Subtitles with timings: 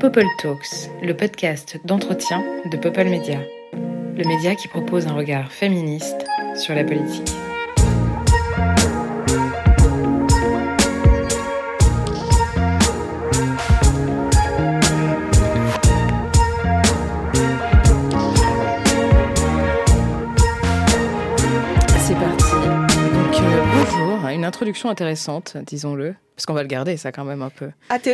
[0.00, 3.40] Popol Talks, le podcast d'entretien de Popol Media,
[3.72, 6.24] le média qui propose un regard féministe
[6.54, 7.34] sur la politique.
[24.68, 27.70] Introduction intéressante, disons-le, parce qu'on va le garder ça quand même un peu.
[27.88, 27.96] Ah,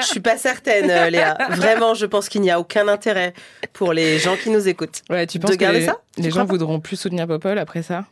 [0.00, 1.38] je suis pas certaine, euh, Léa.
[1.50, 3.34] Vraiment, je pense qu'il n'y a aucun intérêt
[3.72, 5.02] pour les gens qui nous écoutent.
[5.10, 8.04] Ouais, tu De penses que les, ça gens voudront plus soutenir Popol après ça?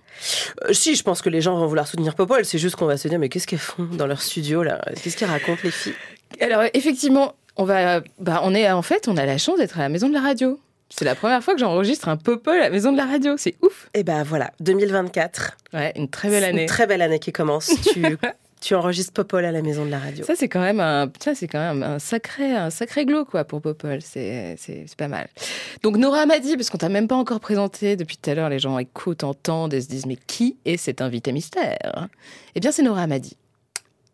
[0.65, 2.45] Euh, si, je pense que les gens vont vouloir soutenir Popol.
[2.45, 4.81] C'est juste qu'on va se dire, mais qu'est-ce qu'elles font dans leur studio là?
[5.03, 5.95] Qu'est-ce qu'ils racontent les filles?
[6.41, 9.83] Alors effectivement, on va, bah, on est en fait, on a la chance d'être à
[9.83, 10.61] la maison de la radio.
[10.89, 13.35] C'est la première fois que j'enregistre un Popol à la maison de la radio.
[13.37, 13.91] C'est ouf.
[13.95, 15.57] Et ben voilà, 2024.
[15.75, 16.63] Ouais, une très belle année.
[16.63, 17.71] Une très belle année qui commence.
[17.93, 18.05] Tu,
[18.61, 20.25] tu enregistres Popol à la maison de la radio.
[20.25, 23.45] Ça c'est quand même un, ça c'est quand même un sacré, un sacré glow quoi
[23.45, 24.01] pour Popol.
[24.01, 25.29] C'est, c'est, c'est pas mal.
[25.83, 28.59] Donc Nora Amadi, parce qu'on t'a même pas encore présenté depuis tout à l'heure, les
[28.59, 32.09] gens écoutent, entendent et se disent mais qui est cet invité mystère?
[32.55, 33.37] Eh bien c'est Nora Amadi.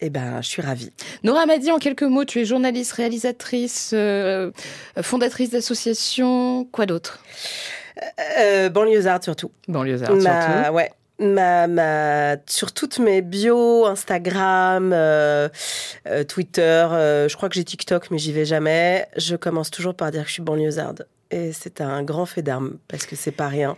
[0.04, 0.90] Et ben, je suis ravie.
[1.22, 4.50] Nora Amadi, en quelques mots, tu es journaliste, réalisatrice, euh,
[5.00, 7.20] fondatrice d'association, quoi d'autre?
[8.40, 9.52] Euh, banlieusarde surtout.
[9.68, 10.74] Banlieusard Ma- surtout.
[10.74, 10.90] Ouais.
[11.20, 15.48] Ma, ma, sur toutes mes bios, Instagram, euh,
[16.08, 19.06] euh, Twitter, euh, je crois que j'ai TikTok, mais j'y vais jamais.
[19.16, 21.06] Je commence toujours par dire que je suis banlieusarde.
[21.30, 23.76] Et c'est un grand fait d'armes, parce que c'est pas rien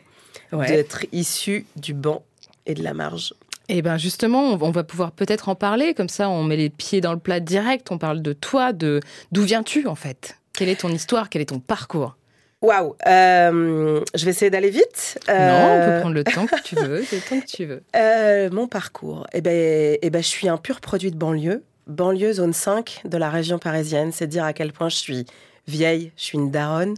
[0.53, 0.66] Ouais.
[0.69, 2.22] d'être issu du banc
[2.66, 3.34] et de la marge.
[3.68, 7.00] Et ben justement, on va pouvoir peut-être en parler, comme ça on met les pieds
[7.00, 9.00] dans le plat direct, on parle de toi, de
[9.32, 10.36] d'où viens-tu en fait?
[10.56, 11.30] Quelle est ton histoire?
[11.30, 12.16] Quel est ton parcours?
[12.60, 15.18] Waouh euh, Je vais essayer d'aller vite.
[15.28, 17.82] Non, on Euh, peut prendre le temps que tu veux, le temps que tu veux.
[17.96, 21.62] Euh, mon parcours, eh ben, eh ben, je suis un pur produit de banlieue.
[21.86, 24.12] Banlieue zone 5 de la région parisienne.
[24.12, 25.26] C'est dire à quel point je suis
[25.66, 26.94] vieille, je suis une daronne.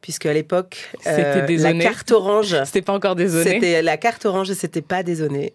[0.00, 1.84] Puisque à l'époque, euh, la dézonné.
[1.84, 3.50] carte orange, C'était pas encore désolé.
[3.50, 5.52] c'était la carte orange et c'était pas dézonné.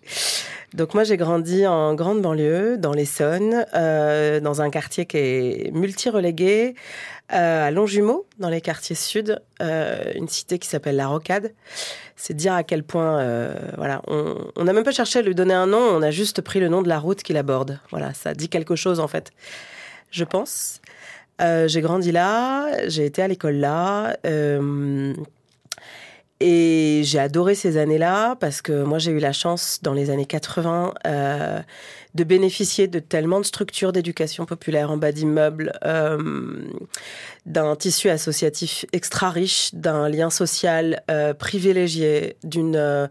[0.73, 5.71] Donc moi j'ai grandi en grande banlieue, dans l'Essonne, euh, dans un quartier qui est
[5.73, 6.75] multi-relégué,
[7.33, 11.53] euh, à Longjumeau, dans les quartiers sud, une cité qui s'appelle La Rocade.
[12.17, 13.25] C'est dire à quel point,
[13.77, 16.41] voilà, on on n'a même pas cherché à lui donner un nom, on a juste
[16.41, 17.79] pris le nom de la route qui l'aborde.
[17.89, 19.31] Voilà, ça dit quelque chose en fait,
[20.11, 20.81] je pense.
[21.41, 24.17] Euh, j'ai grandi là, j'ai été à l'école là.
[24.25, 25.13] euh,
[26.41, 30.25] et j'ai adoré ces années-là parce que moi j'ai eu la chance dans les années
[30.25, 31.61] 80 euh,
[32.13, 36.61] de bénéficier de tellement de structures d'éducation populaire en bas d'immeubles, euh,
[37.45, 41.03] d'un tissu associatif extra riche, d'un lien social
[41.39, 43.09] privilégié, d'une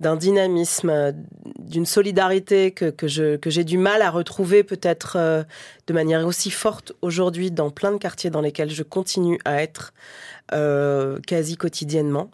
[0.00, 1.12] d'un dynamisme, euh,
[1.58, 5.42] d'une solidarité que, que j'ai du mal à retrouver peut-être euh,
[5.86, 9.92] de manière aussi forte aujourd'hui dans plein de quartiers dans lesquels je continue à être
[10.52, 12.30] euh, quasi quotidiennement.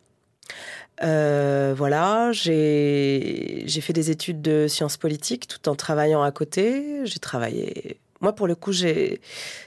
[1.01, 7.05] Voilà, j'ai j'ai fait des études de sciences politiques tout en travaillant à côté.
[7.05, 7.99] J'ai travaillé.
[8.21, 9.21] Moi, pour le coup, j'ai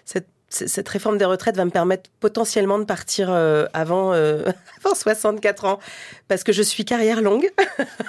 [0.06, 4.46] cette, cette réforme des retraites va me permettre potentiellement de partir euh, avant, euh,
[4.84, 5.80] avant 64 ans
[6.28, 7.50] parce que je suis carrière longue.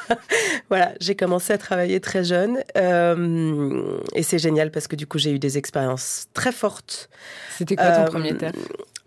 [0.69, 5.19] voilà, j'ai commencé à travailler très jeune euh, et c'est génial parce que du coup,
[5.19, 7.09] j'ai eu des expériences très fortes
[7.57, 8.53] C'était quoi ton Euh, premier taf?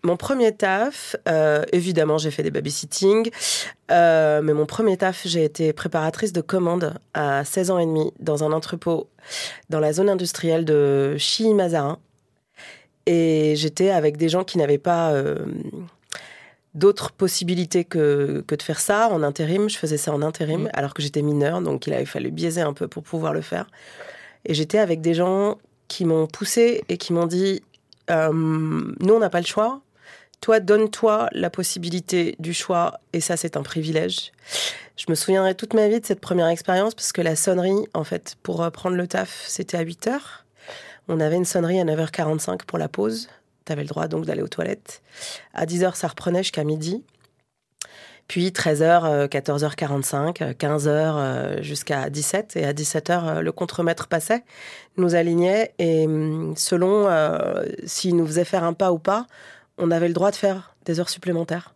[0.04, 1.16] mon premier taf,
[1.72, 3.30] évidemment, j'ai fait des babysitting,
[3.90, 8.44] mais mon premier taf, j'ai été préparatrice de commande à 16 ans et demi dans
[8.44, 9.10] un entrepôt
[9.70, 12.00] dans la zone industrielle de Chilly-Mazarin.
[13.06, 15.46] Et j'étais avec des gens qui n'avaient pas euh,
[16.74, 19.70] d'autres possibilités que, que de faire ça en intérim.
[19.70, 20.70] Je faisais ça en intérim Mhm.
[20.74, 23.66] alors que j'étais mineure, donc il avait fallu biaiser un peu pour pouvoir le faire.
[24.46, 25.58] Et j'étais avec des gens
[25.88, 27.62] qui m'ont poussé et qui m'ont dit
[28.10, 29.82] euh, Nous, on n'a pas le choix.
[30.40, 34.32] Toi, donne-toi la possibilité du choix, et ça, c'est un privilège.
[34.98, 38.04] Je me souviendrai toute ma vie de cette première expérience, parce que la sonnerie, en
[38.04, 40.46] fait, pour prendre le taf, c'était à 8 heures.
[41.08, 43.30] On avait une sonnerie à 9h45 pour la pause.
[43.66, 45.02] Tu avais le droit donc d'aller aux toilettes.
[45.54, 47.04] À 10h, ça reprenait jusqu'à midi.
[48.28, 54.44] Puis 13h, 14h45, 15h euh, jusqu'à 17 Et à 17h, le contremaître passait,
[54.96, 55.74] nous alignait.
[55.80, 59.28] Et hum, selon euh, s'il nous faisait faire un pas ou pas,
[59.78, 61.74] on avait le droit de faire des heures supplémentaires.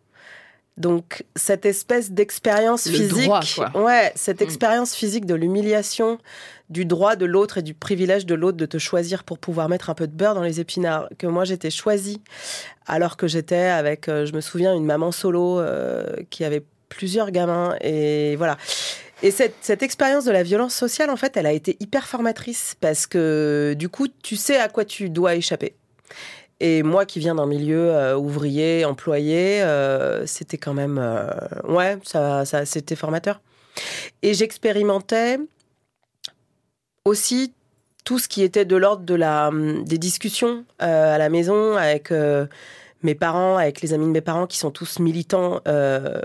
[0.78, 3.40] Donc cette espèce d'expérience physique, droit,
[3.74, 4.44] ouais, cette Mm.
[4.44, 6.18] expérience physique de l'humiliation,
[6.68, 9.90] du droit de l'autre et du privilège de l'autre de te choisir pour pouvoir mettre
[9.90, 12.20] un peu de beurre dans les épinards, que moi j'étais choisie
[12.86, 17.30] alors que j'étais avec, euh, je me souviens, une maman solo euh, qui avait plusieurs
[17.30, 18.56] gamins et voilà.
[19.22, 22.76] Et cette, cette expérience de la violence sociale, en fait, elle a été hyper formatrice
[22.80, 25.74] parce que du coup, tu sais à quoi tu dois échapper.
[26.60, 29.64] Et moi qui viens d'un milieu euh, ouvrier, employé,
[30.26, 31.02] c'était quand même...
[31.66, 33.40] ouais, ça, ça, c'était formateur.
[34.22, 35.38] Et j'expérimentais
[37.06, 37.54] aussi
[38.04, 41.76] tout ce qui était de l'ordre de la, hum, des discussions euh, à la maison
[41.76, 42.46] avec euh,
[43.02, 46.20] mes parents, avec les amis de mes parents qui sont tous militants euh,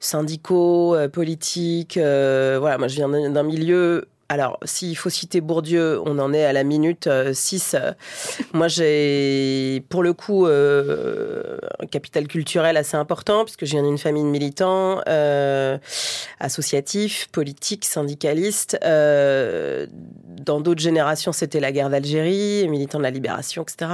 [0.00, 1.96] syndicaux, euh, politiques.
[1.96, 4.08] euh, voilà, moi je viens d'un milieu.
[4.28, 7.76] Alors, s'il faut citer Bourdieu, on en est à la minute 6.
[8.54, 13.98] Moi, j'ai, pour le coup, euh, un capital culturel assez important, puisque je viens d'une
[13.98, 15.78] famille de militants, euh,
[16.40, 18.76] associatifs, politiques, syndicalistes.
[20.46, 23.90] Dans d'autres générations, c'était la guerre d'Algérie, militants de la libération, etc.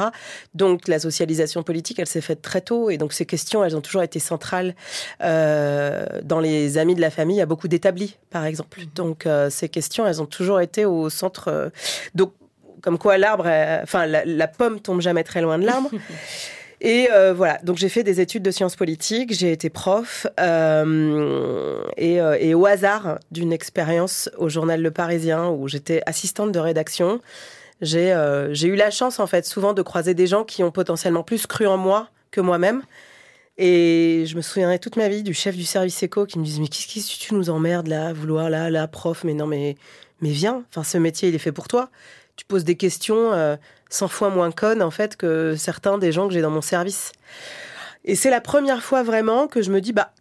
[0.55, 2.91] Donc, la socialisation politique, elle s'est faite très tôt.
[2.91, 4.75] Et donc, ces questions, elles ont toujours été centrales.
[5.23, 8.83] Euh, dans les amis de la famille, il y a beaucoup d'établis, par exemple.
[8.95, 11.49] Donc, euh, ces questions, elles ont toujours été au centre.
[11.49, 11.71] euh,
[12.15, 12.35] donc,
[12.83, 13.47] comme quoi l'arbre,
[13.83, 15.91] enfin, la, la pomme tombe jamais très loin de l'arbre.
[16.85, 21.81] Et euh, voilà, donc j'ai fait des études de sciences politiques, j'ai été prof, euh,
[21.97, 26.59] et, euh, et au hasard d'une expérience au journal Le Parisien où j'étais assistante de
[26.59, 27.21] rédaction,
[27.83, 28.11] j'ai
[28.65, 31.69] eu la chance en fait souvent de croiser des gens qui ont potentiellement plus cru
[31.69, 32.83] en moi que moi-même.
[33.59, 36.61] Et je me souviendrai toute ma vie du chef du service éco qui me disait
[36.61, 39.77] mais qu'est-ce que tu nous emmerdes là, vouloir là, là, prof, mais non mais
[40.21, 41.91] mais viens, enfin ce métier il est fait pour toi.
[42.35, 43.57] Tu poses des questions
[43.93, 47.13] 100 fois moins connes en fait que certains des gens que j'ai dans mon service.
[48.05, 50.13] Et c'est la première fois vraiment que je me dis bah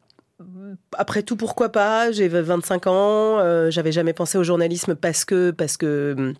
[0.97, 5.51] après tout pourquoi pas, j'ai 25 ans, euh, j'avais jamais pensé au journalisme parce que
[5.51, 6.33] parce que hum,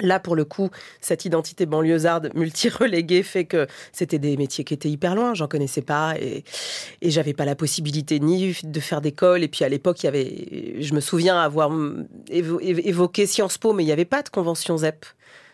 [0.00, 0.68] Là, pour le coup,
[1.00, 5.32] cette identité banlieusarde multi-reléguée fait que c'était des métiers qui étaient hyper loin.
[5.32, 6.44] J'en connaissais pas et,
[7.00, 9.42] et j'avais pas la possibilité ni de faire d'école.
[9.42, 13.24] Et puis à l'époque, il y avait, je me souviens avoir hum, évo- évo- évoqué
[13.24, 15.06] Sciences Po, mais il n'y avait pas de convention ZEP.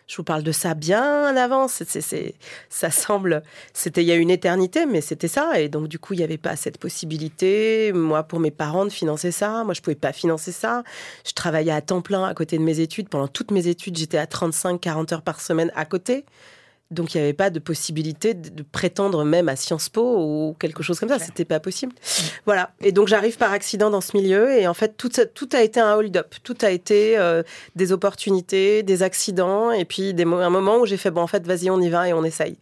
[0.08, 1.68] Je vous parle de ça bien avant.
[1.68, 2.34] C'est, c'est-
[2.68, 5.58] ça semble, c'était il y a une éternité, mais c'était ça.
[5.60, 8.90] Et donc, du coup, il n'y avait pas cette possibilité, moi, pour mes parents, de
[8.90, 9.64] financer ça.
[9.64, 10.82] Moi, je pouvais pas financer ça.
[11.26, 13.08] Je travaillais à temps plein à côté de mes études.
[13.08, 16.24] Pendant toutes mes études, j'étais à 35-40 heures par semaine à côté.
[16.92, 20.82] Donc, il n'y avait pas de possibilité de, prétendre même à Sciences Po ou quelque
[20.82, 21.18] chose comme ça.
[21.18, 21.92] C'était pas possible.
[22.46, 22.70] Voilà.
[22.80, 24.52] Et donc, j'arrive par accident dans ce milieu.
[24.52, 25.10] Et en fait, tout,
[25.52, 26.34] a été un hold-up.
[26.42, 27.42] Tout a été euh,
[27.76, 29.72] des opportunités, des accidents.
[29.72, 32.08] Et puis, des, un moment où j'ai fait, bon, en fait, vas-y, on y va
[32.08, 32.58] et on essaye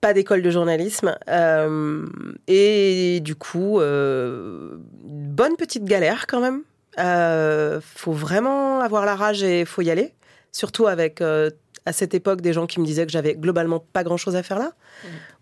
[0.00, 1.16] pas d'école de journalisme.
[1.28, 2.06] Euh,
[2.46, 6.62] et du coup, euh, bonne petite galère quand même.
[6.98, 10.14] Euh, faut vraiment avoir la rage et faut y aller.
[10.50, 11.22] Surtout avec,
[11.88, 14.58] à cette époque, des gens qui me disaient que j'avais globalement pas grand-chose à faire
[14.58, 14.72] là.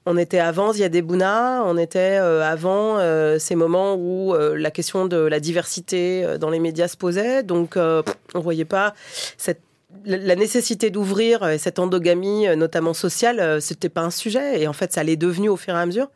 [0.06, 4.70] On était avant Zia Bouna, on était euh, avant euh, ces moments où euh, la
[4.70, 7.42] question de la diversité dans les médias se posait.
[7.42, 8.94] Donc, on voyait pas
[9.36, 9.60] cette
[10.04, 14.60] la nécessité d'ouvrir cette endogamie, notamment sociale, c'était pas un sujet.
[14.60, 16.10] Et en fait, ça l'est devenu au fur et à mesure.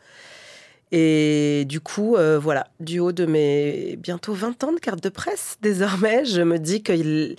[0.93, 5.09] Et du coup, euh, voilà, du haut de mes bientôt 20 ans de carte de
[5.09, 7.37] presse, désormais, je me dis que il-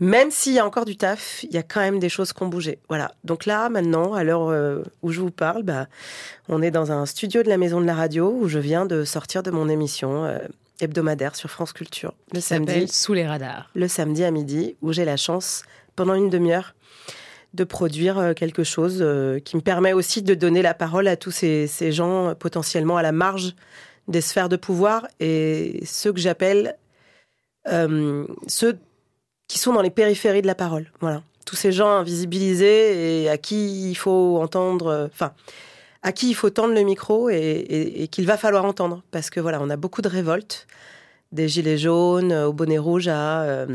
[0.00, 2.42] même s'il y a encore du taf, il y a quand même des choses qui
[2.42, 2.78] ont bougé.
[2.88, 3.12] Voilà.
[3.24, 5.88] Donc là, maintenant, à l'heure euh, où je vous parle, bah,
[6.48, 9.04] on est dans un studio de la Maison de la Radio où je viens de
[9.04, 10.38] sortir de mon émission euh,
[10.80, 13.70] hebdomadaire sur France Culture le samedi Sous les radars.
[13.74, 15.62] le samedi à midi, où j'ai la chance,
[15.96, 16.74] pendant une demi-heure,
[17.54, 21.16] de produire euh, quelque chose euh, qui me permet aussi de donner la parole à
[21.16, 23.54] tous ces, gens euh, potentiellement à la marge
[24.08, 26.76] des sphères de pouvoir et ceux que j'appelle
[27.64, 28.76] ceux
[29.46, 30.90] qui sont dans les périphéries de la parole.
[31.00, 31.22] Voilà.
[31.46, 35.32] Tous ces gens invisibilisés et à qui il faut entendre, enfin,
[36.02, 39.04] à qui il faut tendre le micro et, qu'il va falloir entendre.
[39.12, 40.66] Parce que voilà, on a beaucoup de révoltes,
[41.30, 43.66] des gilets jaunes au bonnet rouge à,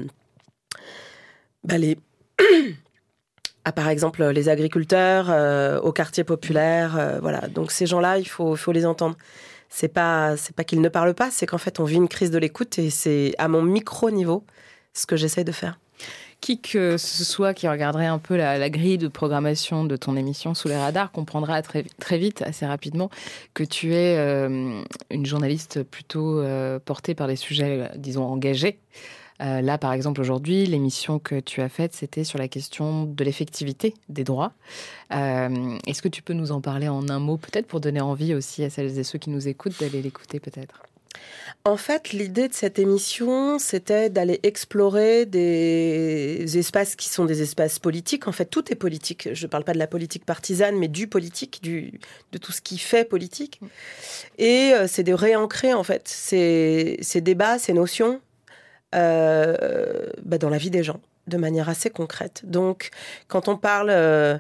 [1.64, 1.98] bah, les,
[3.68, 6.98] à par exemple les agriculteurs, euh, au quartier populaire.
[6.98, 7.42] euh, voilà.
[7.48, 9.18] Donc ces gens-là, il faut, les entendre.
[9.70, 12.38] C'est pas, pas qu'ils ne parlent pas, c'est qu'en fait on vit une crise de
[12.38, 14.46] l'écoute et c'est à mon micro niveau
[14.94, 15.78] ce que j'essaie de faire.
[16.40, 20.54] Qui que ce soit qui regarderait un peu la, grille de programmation de ton émission
[20.54, 21.84] Sous les radars comprendra très,
[22.18, 23.10] vite, assez rapidement,
[23.54, 28.80] que tu es euh, une journaliste plutôt euh, portée par des sujets, euh, disons, engagés.
[29.42, 33.24] Euh, là, par exemple, aujourd'hui, l'émission que tu as faite, c'était sur la question de
[33.24, 34.54] l'effectivité des droits.
[35.14, 38.34] Euh, Est-ce que tu peux nous en parler en un mot, peut-être pour donner envie
[38.34, 40.84] aussi à celles et ceux qui nous écoutent d'aller l'écouter, peut-être?
[41.66, 47.80] En fait, l'idée de cette émission, c'était d'aller explorer des espaces qui sont des espaces
[47.80, 48.28] politiques.
[48.28, 49.30] En fait, tout est politique.
[49.34, 52.00] Je ne parle pas de la politique partisane, mais du politique, du,
[52.32, 53.60] de tout ce qui fait politique.
[54.38, 58.22] Et euh, c'est de réancrer, en fait, ces, ces débats, ces notions
[58.96, 62.42] euh, bah, dans la vie des gens, de manière assez concrète.
[62.46, 62.90] Donc,
[63.28, 63.90] quand on parle...
[63.90, 64.38] euh,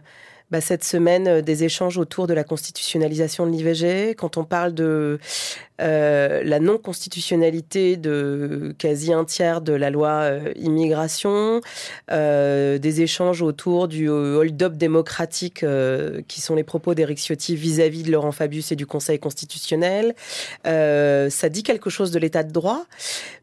[0.50, 5.20] bah, cette semaine des échanges autour de la constitutionnalisation de l'IVG, quand on parle de
[5.80, 11.62] euh, la non-constitutionnalité de quasi un tiers de la loi euh, immigration,
[12.12, 15.66] euh, des échanges autour du hold-up démocratique
[16.28, 20.16] qui sont les propos d'Éric Ciotti vis-à-vis de Laurent Fabius et du Conseil constitutionnel.
[20.66, 22.86] ça dit quelque chose de l'état de droit,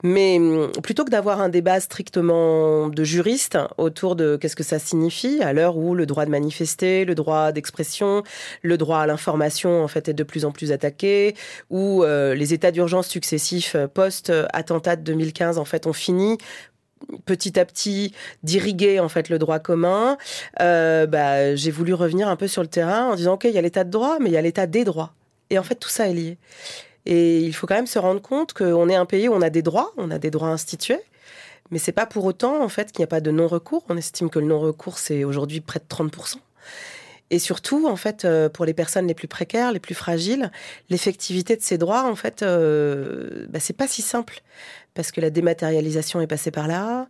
[0.02, 4.78] mais hum, plutôt que d'avoir un débat strictement de juristes autour de qu'est-ce que ça
[4.78, 8.22] signifie à l'heure où le droit de manifester, le droit d'expression,
[8.62, 11.34] le droit à l'information en fait est de plus en plus attaqué,
[11.70, 16.38] ou euh, les états d'urgence successifs euh, post-attentat de 2015 en fait ont fini
[17.26, 18.12] petit à petit
[18.42, 20.16] d'irriguer en fait le droit commun,
[20.60, 23.58] euh, bah, j'ai voulu revenir un peu sur le terrain en disant ok il y
[23.58, 25.12] a l'état de droit mais il y a l'état des droits.
[25.50, 26.38] Et en fait tout ça est lié.
[27.06, 29.50] Et il faut quand même se rendre compte qu'on est un pays où on a
[29.50, 31.02] des droits, on a des droits institués,
[31.70, 33.84] mais c'est pas pour autant en fait qu'il n'y a pas de non-recours.
[33.90, 36.10] On estime que le non-recours c'est aujourd'hui près de 30
[37.30, 40.50] et surtout, en fait, euh, pour les personnes les plus précaires, les plus fragiles,
[40.90, 44.42] l'effectivité de ces droits, en fait, euh, bah, c'est pas si simple
[44.94, 47.08] parce que la dématérialisation est passée par là,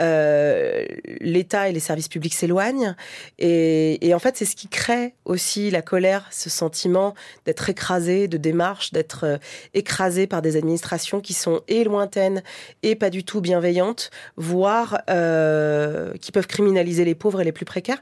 [0.00, 0.84] euh,
[1.20, 2.94] l'État et les services publics s'éloignent,
[3.38, 7.14] et, en fait c'est ce qui crée aussi la colère, ce sentiment
[7.44, 9.38] d'être écrasé, de démarche, d'être
[9.74, 12.42] écrasé par des administrations qui sont et lointaines
[12.82, 18.00] et pas du tout bienveillantes, voire qui peuvent criminaliser les pauvres et les plus précaires.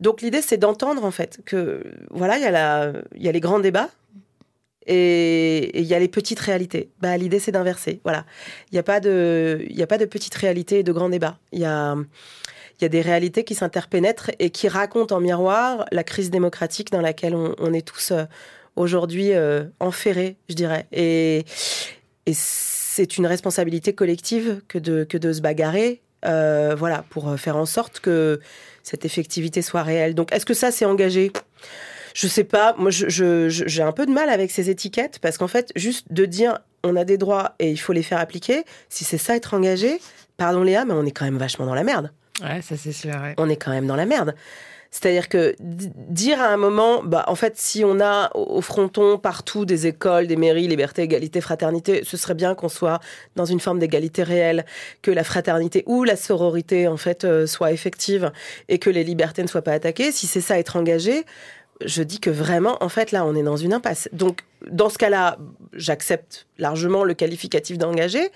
[0.00, 3.90] Donc l'idée, c'est d'entendre en fait que voilà, il y a les grands débats
[4.86, 6.90] et il y a les petites réalités.
[7.00, 8.00] Bah, l'idée, c'est d'inverser.
[8.04, 8.24] Voilà,
[8.70, 11.38] il n'y a pas de, a pas de petites réalités et de grands débats.
[11.52, 11.96] Il y a
[12.82, 17.00] y a des réalités qui s'interpénètrent et qui racontent en miroir la crise démocratique dans
[17.00, 18.24] laquelle on, est tous euh,
[18.76, 20.86] aujourd'hui euh, enferrés, je dirais.
[20.92, 21.44] Et,
[22.32, 27.66] c'est une responsabilité collective que de, que de se bagarrer, euh, voilà, pour faire en
[27.66, 28.40] sorte que
[28.84, 30.14] cette effectivité soit réelle.
[30.14, 31.32] Donc, est-ce que ça, c'est engagé?
[32.14, 32.74] Je sais pas.
[32.78, 36.58] Moi, j'ai un peu de mal avec ces étiquettes parce qu'en fait, juste de dire
[36.82, 40.00] on a des droits et il faut les faire appliquer, si c'est ça être engagé,
[40.36, 42.10] pardon Léa, mais on est quand même vachement dans la merde.
[42.42, 43.14] Ouais, ça c'est sûr.
[43.36, 44.34] On est quand même dans la merde.
[44.90, 49.64] C'est-à-dire que dire à un moment, bah, en fait, si on a au fronton partout
[49.64, 52.98] des écoles, des mairies, liberté, égalité, fraternité, ce serait bien qu'on soit
[53.36, 54.64] dans une forme d'égalité réelle,
[55.00, 58.32] que la fraternité ou la sororité, en fait, euh, soit effective
[58.68, 60.10] et que les libertés ne soient pas attaquées.
[60.10, 61.24] Si c'est ça, être engagé,
[61.84, 64.08] je dis que vraiment, en fait, là, on est dans une impasse.
[64.12, 65.38] Donc, dans ce cas-là,
[65.72, 68.30] j'accepte largement le qualificatif d'engagé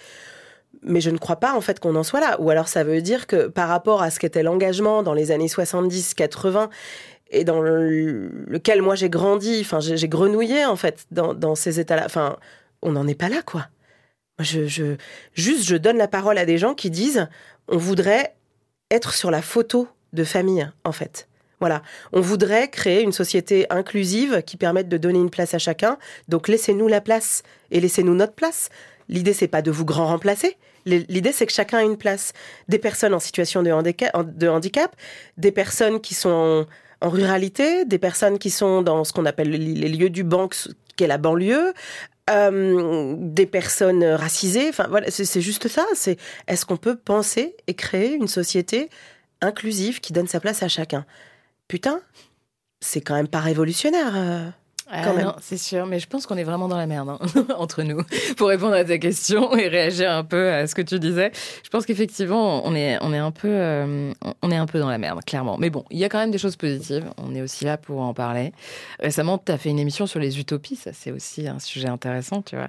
[0.82, 2.40] mais je ne crois pas en fait qu'on en soit là.
[2.40, 5.46] Ou alors ça veut dire que par rapport à ce qu'était l'engagement dans les années
[5.46, 6.68] 70-80
[7.30, 12.36] et dans lequel moi j'ai grandi, enfin j'ai grenouillé en fait dans, ces états-là, enfin
[12.82, 13.66] on n'en est pas là quoi.
[14.40, 14.96] Je,
[15.32, 17.28] juste je donne la parole à des gens qui disent
[17.68, 18.34] on voudrait
[18.90, 21.28] être sur la photo de famille en fait.
[21.60, 21.82] Voilà,
[22.12, 25.98] on voudrait créer une société inclusive qui permette de donner une place à chacun.
[26.28, 28.70] Donc laissez-nous la place et laissez-nous notre place.
[29.08, 30.56] L'idée, c'est pas de vous grand remplacer.
[30.86, 32.32] L'idée, c'est que chacun a une place.
[32.68, 34.96] Des personnes en situation de handicap,
[35.36, 36.66] des personnes qui sont
[37.00, 40.54] en, ruralité, des personnes qui sont dans ce qu'on appelle les lieux du banque,
[40.96, 41.72] qui est la banlieue,
[42.30, 44.68] euh, des personnes racisées.
[44.68, 45.84] Enfin, voilà, c'est juste ça.
[45.94, 46.18] C'est
[46.48, 48.88] est-ce qu'on peut penser et créer une société
[49.40, 51.04] inclusive qui donne sa place à chacun?
[51.68, 52.00] Putain,
[52.80, 54.12] c'est quand même pas révolutionnaire.
[54.14, 54.50] Euh.
[54.92, 57.18] Euh, c'est sûr, mais je pense qu'on est vraiment dans la merde hein,
[57.56, 58.02] entre nous
[58.36, 61.32] pour répondre à ta question et réagir un peu à ce que tu disais.
[61.64, 64.90] Je pense qu'effectivement, on est, on est un peu, euh, on est un peu dans
[64.90, 65.56] la merde, clairement.
[65.58, 67.10] Mais bon, il y a quand même des choses positives.
[67.16, 68.52] On est aussi là pour en parler.
[69.00, 70.76] Récemment, tu as fait une émission sur les utopies.
[70.76, 72.68] Ça, c'est aussi un sujet intéressant, tu vois.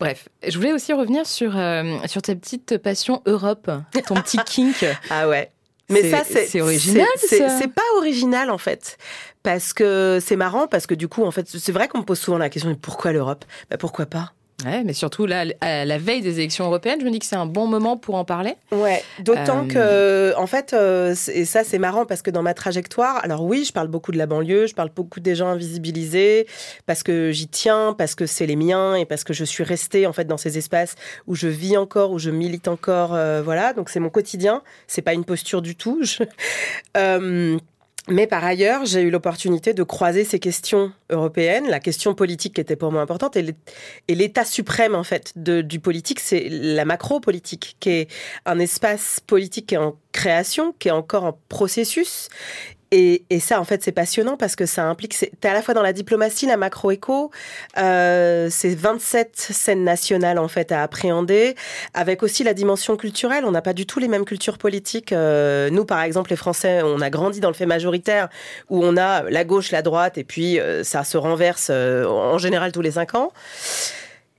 [0.00, 3.70] Bref, je voulais aussi revenir sur, euh, sur ta petite passion Europe,
[4.06, 4.84] ton petit kink.
[5.10, 5.50] ah ouais.
[5.92, 7.06] Mais ça, c'est original.
[7.26, 8.98] C'est pas original en fait,
[9.42, 12.18] parce que c'est marrant, parce que du coup, en fait, c'est vrai qu'on me pose
[12.18, 13.44] souvent la question pourquoi l'Europe?
[13.70, 14.32] Bah, Pourquoi pas?
[14.64, 17.36] Ouais, mais surtout là, à la veille des élections européennes, je me dis que c'est
[17.36, 18.54] un bon moment pour en parler.
[18.70, 22.54] Ouais, d'autant euh, que, en fait, euh, et ça c'est marrant parce que dans ma
[22.54, 26.46] trajectoire, alors oui, je parle beaucoup de la banlieue, je parle beaucoup des gens invisibilisés,
[26.86, 30.06] parce que j'y tiens, parce que c'est les miens et parce que je suis restée
[30.06, 30.94] en fait dans ces espaces
[31.26, 33.72] où je vis encore, où je milite encore, euh, voilà.
[33.72, 36.02] Donc c'est mon quotidien, c'est pas une posture du tout.
[36.02, 36.24] Je...
[38.08, 42.60] Mais par ailleurs, j'ai eu l'opportunité de croiser ces questions européennes, la question politique qui
[42.60, 43.54] était pour moi importante, et
[44.08, 48.08] l'état suprême en fait du politique, c'est la macro-politique, qui est
[48.44, 52.28] un espace politique qui est en création, qui est encore en processus,
[52.94, 55.16] Et, et, ça, en fait, c'est passionnant parce que ça implique.
[55.18, 57.30] Tu à la fois dans la diplomatie, la macro-éco,
[57.78, 61.56] euh, c'est 27 scènes nationales, en fait, à appréhender,
[61.94, 63.46] avec aussi la dimension culturelle.
[63.46, 65.12] On n'a pas du tout les mêmes cultures politiques.
[65.12, 68.28] Euh, nous, par exemple, les Français, on a grandi dans le fait majoritaire
[68.68, 72.36] où on a la gauche, la droite, et puis euh, ça se renverse euh, en
[72.36, 73.32] général tous les cinq ans.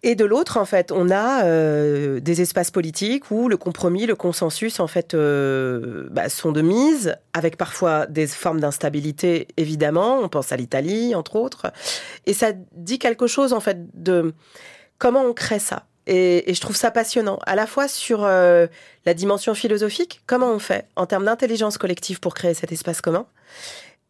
[0.06, 4.16] Et de l'autre, en fait, on a euh, des espaces politiques où le compromis, le
[4.16, 10.20] consensus, en fait, euh, bah, sont de mise, avec parfois des formes d'instabilité, évidemment.
[10.20, 11.72] On pense à l'Italie, entre autres.
[12.26, 14.34] Et ça dit quelque chose, en fait, de
[14.98, 15.86] comment on crée ça.
[16.06, 18.68] Et, je trouve ça passionnant, à la fois sur euh,
[19.06, 23.26] la dimension philosophique, comment on fait en termes d'intelligence collective pour créer cet espace commun,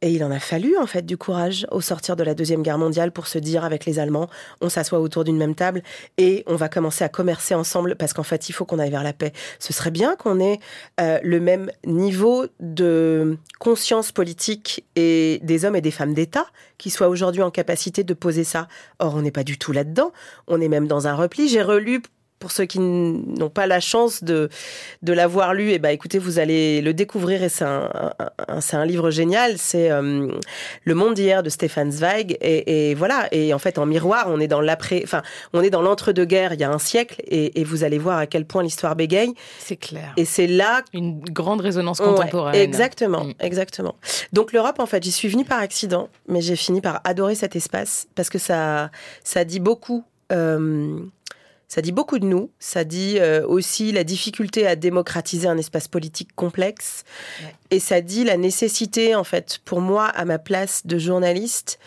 [0.04, 2.78] et il en a fallu, en fait, du courage au sortir de la Deuxième Guerre
[2.78, 4.30] mondiale pour se dire avec les Allemands,
[4.60, 5.82] on s'assoit autour d'une même table
[6.18, 9.02] et on va commencer à commercer ensemble parce qu'en fait, il faut qu'on aille vers
[9.02, 9.32] la paix.
[9.60, 10.60] Ce serait bien qu'on ait
[11.00, 16.90] euh, le même niveau de conscience politique et des hommes et des femmes d'État qui
[16.90, 18.68] soient aujourd'hui en capacité de poser ça.
[19.00, 20.12] Or, on n'est pas du tout là-dedans.
[20.48, 21.48] On est même dans un repli.
[21.48, 22.02] J'ai relu
[22.44, 24.50] pour ceux qui n'ont pas la chance de,
[25.02, 27.90] de l'avoir lu, et eh ben, écoutez, vous allez le découvrir et c'est un,
[28.50, 29.58] un, c'est un livre génial.
[29.58, 30.28] C'est euh,
[30.84, 32.38] Le monde d'hier de Stéphane Zweig.
[32.42, 33.30] Et, et, voilà.
[33.32, 35.22] Et en fait, en miroir, on est dans l'après, enfin,
[35.54, 38.28] on est dans l'entre-deux-guerres il y a un siècle et, et, vous allez voir à
[38.28, 39.34] quel point l'histoire bégaye.
[39.60, 40.12] C'est clair.
[40.18, 40.82] Et c'est là.
[40.92, 42.56] Une grande résonance contemporaine.
[42.56, 43.34] Ouais, exactement, mm.
[43.40, 43.96] exactement.
[44.34, 47.56] Donc l'Europe, en fait, j'y suis venue par accident, mais j'ai fini par adorer cet
[47.56, 48.92] espace parce que ça,
[49.24, 50.04] ça dit beaucoup.
[50.34, 51.00] Euh,
[51.68, 55.88] ça dit beaucoup de nous, ça dit euh, aussi la difficulté à démocratiser un espace
[55.88, 57.04] politique complexe,
[57.42, 57.56] ouais.
[57.72, 61.80] et ça dit la nécessité, en fait, pour moi, à ma place de journaliste,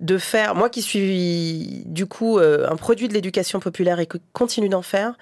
[0.00, 4.20] de faire, moi qui suis du coup euh, un produit de l'éducation populaire et qui
[4.32, 5.16] continue d'en faire,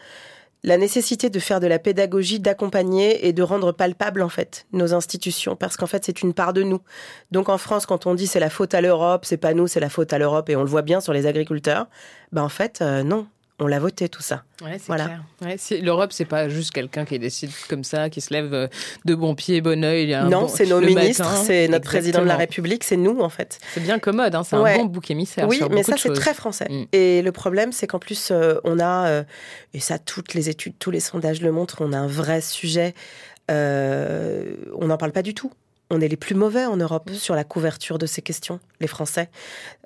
[0.65, 4.95] la nécessité de faire de la pédagogie, d'accompagner et de rendre palpable en fait nos
[4.95, 6.81] institutions, parce qu'en fait c'est une part de nous.
[7.33, 9.81] Donc en France, quand on dit c'est la faute à l'Europe, c'est pas nous, c'est
[9.81, 11.89] la faute à l'Europe, et on le voit bien sur les agriculteurs,
[12.31, 13.27] ben en fait euh, non,
[13.59, 14.45] on l'a voté tout ça.
[14.63, 15.21] Ouais, voilà.
[15.41, 18.67] Ouais, L'Europe, c'est pas juste quelqu'un qui décide comme ça, qui se lève euh,
[19.05, 20.17] de bon pied, bon oeil.
[20.29, 21.91] Non, bon, c'est nos ministres, c'est notre Exactement.
[21.91, 23.59] président de la République, c'est nous en fait.
[23.75, 24.75] C'est bien commode, hein, c'est ouais.
[24.75, 25.47] un bon bouc émissaire.
[25.49, 26.67] Oui, mais ça c'est très français.
[26.69, 26.85] Mm.
[26.93, 29.25] Et le problème, c'est qu'en plus, euh, on a, euh,
[29.75, 32.95] et ça toutes les études, tous les sondages le montrent, on a un vrai sujet.
[33.51, 35.53] Euh, on n'en parle pas du tout
[35.93, 37.15] on est les plus mauvais en Europe mmh.
[37.15, 39.29] sur la couverture de ces questions, les Français.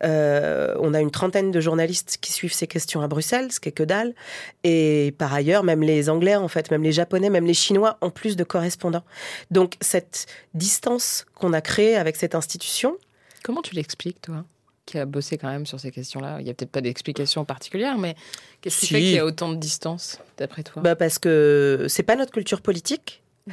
[0.04, 3.70] Euh, on a une trentaine de journalistes qui suivent ces questions à Bruxelles, ce qui
[3.70, 4.14] est que dalle.
[4.62, 8.10] Et par ailleurs, même les Anglais, en fait, même les Japonais, même les Chinois ont
[8.10, 9.02] plus de correspondants.
[9.50, 12.96] Donc cette distance qu'on a créée avec cette institution.
[13.42, 14.44] Comment tu l'expliques, toi
[14.86, 16.36] qui a bossé quand même sur ces questions-là?
[16.38, 18.14] Il n'y a peut-être pas d'explication particulière, mais
[18.60, 18.94] qu'est-ce qui si.
[18.94, 20.80] fait qu'il y a autant de distance, d'après toi?
[20.80, 23.20] Bah Parce que c'est pas notre culture politique.
[23.48, 23.52] Mmh.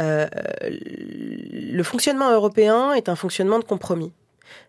[0.00, 0.26] Euh,
[0.62, 4.12] le fonctionnement européen est un fonctionnement de compromis.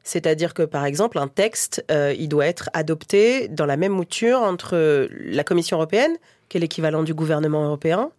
[0.03, 4.39] C'est-à-dire que, par exemple, un texte, euh, il doit être adopté dans la même mouture
[4.39, 6.15] entre la Commission européenne,
[6.49, 8.11] qui est l'équivalent du gouvernement européen,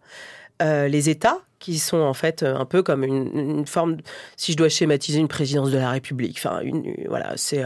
[0.61, 3.97] euh, les États, qui sont en fait un peu comme une, forme,
[4.35, 6.37] si je dois schématiser, une présidence de la République.
[6.37, 6.61] Enfin,
[7.07, 7.63] voilà, c'est.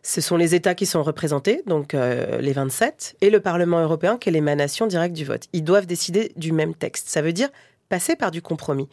[0.00, 4.28] Ce sont les États qui sont représentés, donc les 27, et le Parlement européen, qui
[4.28, 5.48] est l'émanation directe du vote.
[5.52, 7.08] Ils doivent décider du même texte.
[7.08, 7.48] Ça veut dire
[7.88, 8.88] passer par du compromis.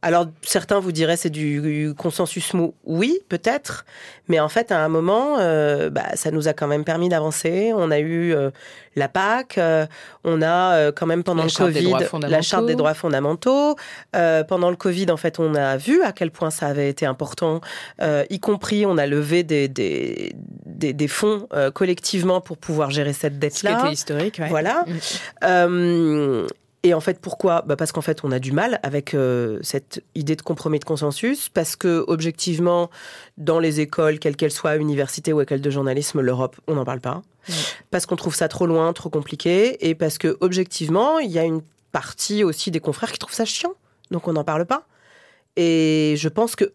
[0.00, 2.72] Alors certains vous diraient c'est du consensus mou.
[2.84, 3.84] Oui, peut-être,
[4.28, 7.72] mais en fait à un moment, euh, bah, ça nous a quand même permis d'avancer.
[7.74, 8.50] On a eu euh,
[8.94, 9.86] la PAC, euh,
[10.22, 11.94] on a quand même pendant la le Covid
[12.28, 13.74] la charte des droits fondamentaux.
[14.12, 17.60] Pendant le Covid, en fait, on a vu à quel point ça avait été important,
[18.00, 20.32] y compris on a levé des, des,
[20.64, 23.80] des, des fonds collectivement pour pouvoir gérer cette dette-là.
[23.80, 24.38] C'était historique.
[24.38, 24.48] Ouais.
[24.48, 24.84] Voilà.
[25.42, 26.46] Mmh.
[26.84, 27.62] Et en fait, pourquoi?
[27.62, 30.84] Bah Parce qu'en fait, on a du mal avec euh, cette idée de compromis de
[30.84, 32.88] consensus, parce que objectivement,
[33.36, 37.00] dans les écoles, quelles qu'elles soient, université ou école de journalisme, l'Europe, on n'en parle
[37.00, 37.22] pas.
[37.48, 37.52] Mmh.
[37.90, 41.44] Parce qu'on trouve ça trop loin, trop compliqué, et parce que objectivement, il y a
[41.44, 43.74] une partie aussi des confrères qui trouvent ça chiant,
[44.12, 44.86] donc on n'en parle pas.
[45.56, 46.72] Et je pense que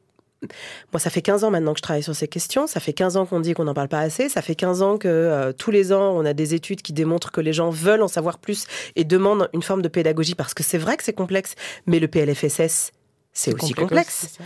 [0.91, 2.67] moi, ça fait 15 ans maintenant que je travaille sur ces questions.
[2.67, 4.29] Ça fait 15 ans qu'on dit qu'on n'en parle pas assez.
[4.29, 7.31] Ça fait 15 ans que euh, tous les ans, on a des études qui démontrent
[7.31, 10.63] que les gens veulent en savoir plus et demandent une forme de pédagogie parce que
[10.63, 11.55] c'est vrai que c'est complexe.
[11.87, 12.91] Mais le PLFSS,
[13.33, 14.27] c'est aussi complexe.
[14.37, 14.43] Ça,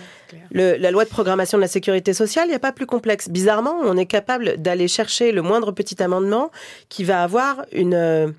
[0.52, 3.30] le, la loi de programmation de la sécurité sociale, il n'y a pas plus complexe.
[3.30, 6.52] Bizarrement, on est capable d'aller chercher le moindre petit amendement
[6.90, 8.34] qui va avoir une...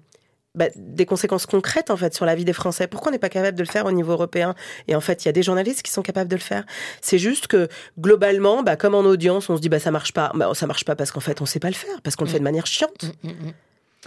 [0.54, 2.86] Bah, des conséquences concrètes en fait sur la vie des Français.
[2.86, 4.54] Pourquoi on n'est pas capable de le faire au niveau européen?
[4.88, 6.64] Et en fait, il y a des journalistes qui sont capables de le faire.
[7.02, 10.32] C'est juste que globalement, bah, comme en audience, on se dit bah ça marche pas.
[10.34, 12.30] Bah, ça marche pas parce qu'en fait on sait pas le faire, parce qu'on le
[12.30, 13.12] fait de manière chiante.
[13.22, 13.52] Mmh, mmh.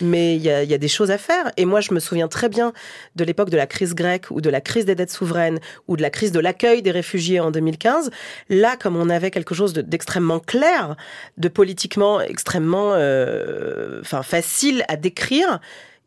[0.01, 1.51] mais il y, a, des choses à faire.
[1.57, 2.73] Et moi, je me souviens très bien
[3.15, 6.01] de l'époque de la crise grecque ou de la crise des dettes souveraines ou de
[6.01, 8.09] la crise de l'accueil des réfugiés en 2015.
[8.49, 10.95] Là, comme on avait quelque chose d'extrêmement clair,
[11.37, 15.61] de politiquement extrêmement euh, facile à décrire,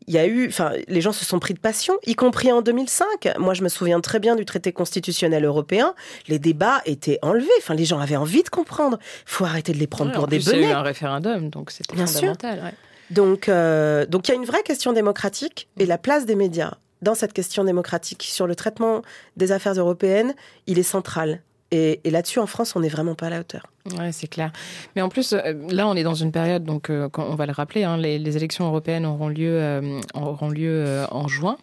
[0.07, 2.61] il y a eu, enfin, les gens se sont pris de passion, y compris en
[2.61, 3.37] 2005.
[3.37, 5.95] Moi, je me souviens très bien du traité constitutionnel européen.
[6.27, 7.47] Les débats étaient enlevés.
[7.59, 8.99] Enfin, les gens avaient envie de comprendre.
[9.01, 10.37] Il faut arrêter de les prendre pour des.
[10.37, 12.59] Il y a eu un référendum, donc c'était fondamental.
[12.63, 12.73] Ouais.
[13.11, 16.73] Donc, euh, donc il y a une vraie question démocratique et la place des médias
[17.01, 19.01] dans cette question démocratique sur le traitement
[19.37, 20.33] des affaires européennes,
[20.65, 21.41] il est central.
[21.71, 23.67] Et, là-dessus, en France, on n'est vraiment pas à la hauteur.
[23.93, 24.51] Ouais, c'est clair.
[24.95, 27.51] Mais en plus, euh, là, on est dans une période, donc, euh, on va le
[27.51, 31.57] rappeler, hein, les, élections européennes auront lieu, auront lieu en juin.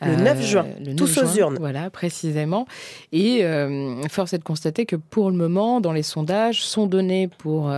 [0.00, 1.56] Le 9 juin, le tous aux urnes.
[1.58, 2.66] Voilà, précisément.
[3.12, 3.44] Et
[4.08, 7.70] force est de constater que pour le moment, dans les sondages, sont donnés pour,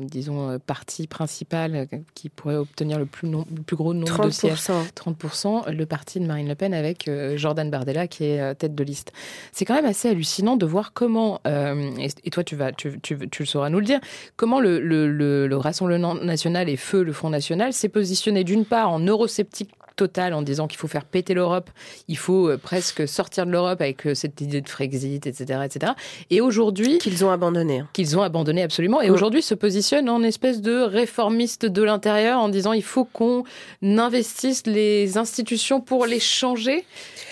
[0.00, 4.60] disons, parti principal qui pourrait obtenir le plus, le plus gros nombre de sièges.
[4.94, 5.70] 30%.
[5.70, 9.12] Le parti de Marine Le Pen avec Jordan Bardella qui est tête de liste.
[9.52, 13.42] C'est quand même assez hallucinant de voir comment, et, toi tu, vas, tu, tu, tu,
[13.42, 14.00] le sauras nous le dire,
[14.36, 18.64] comment le, le, le, le Rassemblement national et Feu, le Front national, s'est positionné d'une
[18.64, 21.70] part en eurosceptique total en disant qu'il faut faire péter l'Europe,
[22.08, 25.60] il faut euh, presque sortir de l'Europe avec euh, cette idée de Frexit, etc.
[25.64, 25.92] etc.
[26.30, 26.98] Et aujourd'hui...
[26.98, 27.80] Qu'ils ont abandonné.
[27.80, 27.88] Hein.
[27.92, 29.00] Qu'ils ont abandonné absolument.
[29.00, 33.44] Et aujourd'hui se positionne en espèce de réformiste de l'intérieur en disant il faut qu'on
[33.82, 36.84] investisse les institutions pour les changer.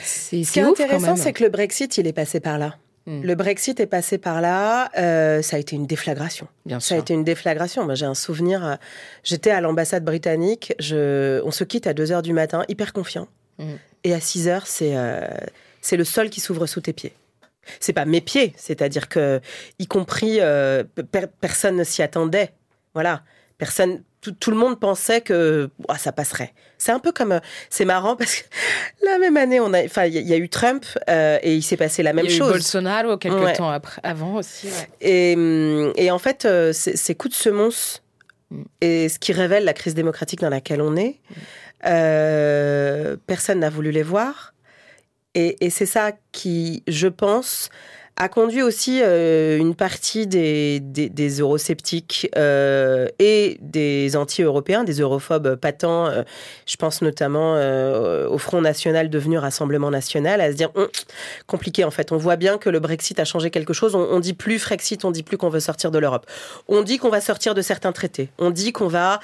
[0.04, 2.76] Ce qui est intéressant, c'est que le Brexit, il est passé par là.
[3.06, 3.22] Hmm.
[3.22, 4.90] Le Brexit est passé par là.
[4.98, 6.48] Euh, ça a été une déflagration.
[6.66, 7.84] Bien ça a été une déflagration.
[7.84, 8.64] Moi, j'ai un souvenir.
[8.64, 8.74] Euh,
[9.24, 10.74] j'étais à l'ambassade britannique.
[10.78, 13.26] Je, on se quitte à 2 h du matin, hyper confiant.
[13.58, 13.76] Hmm.
[14.04, 15.26] Et à 6 h c'est euh,
[15.80, 17.14] c'est le sol qui s'ouvre sous tes pieds.
[17.78, 19.40] C'est pas mes pieds, c'est-à-dire que,
[19.78, 20.40] y compris,
[21.40, 22.52] personne ne s'y attendait.
[22.94, 23.22] Voilà.
[23.58, 26.52] Personne, tout, le monde pensait que ça passerait.
[26.78, 28.44] C'est un peu comme, euh, c'est marrant parce que
[29.04, 31.76] la même année, on a, enfin, il y, a eu Trump euh, et il s'est
[31.76, 32.34] passé la même chose.
[32.34, 34.68] Il y a eu Bolsonaro quelques temps après, avant aussi.
[35.00, 38.02] Et, hum, et, en fait, euh, ces coups de semonce
[38.50, 38.62] mm.
[38.80, 41.20] et ce qui révèle la crise démocratique dans laquelle on est,
[41.84, 43.16] mm.
[43.26, 44.54] personne n'a voulu les voir.
[45.34, 47.70] Et, et c'est ça qui, je pense,
[48.20, 55.56] a conduit aussi euh, une partie des, des, eurosceptiques euh, et des anti-européens, des europhobes
[55.56, 56.22] patents, euh,
[56.66, 57.54] je pense notamment
[58.30, 60.88] au Front National devenu Rassemblement National, à se dire, hum,
[61.46, 64.20] compliqué en fait, on voit bien que le Brexit a changé quelque chose, on, on
[64.20, 66.26] dit plus Frexit, on dit plus qu'on veut sortir de l'Europe.
[66.68, 69.20] On dit qu'on va sortir de certains traités, on dit qu'on va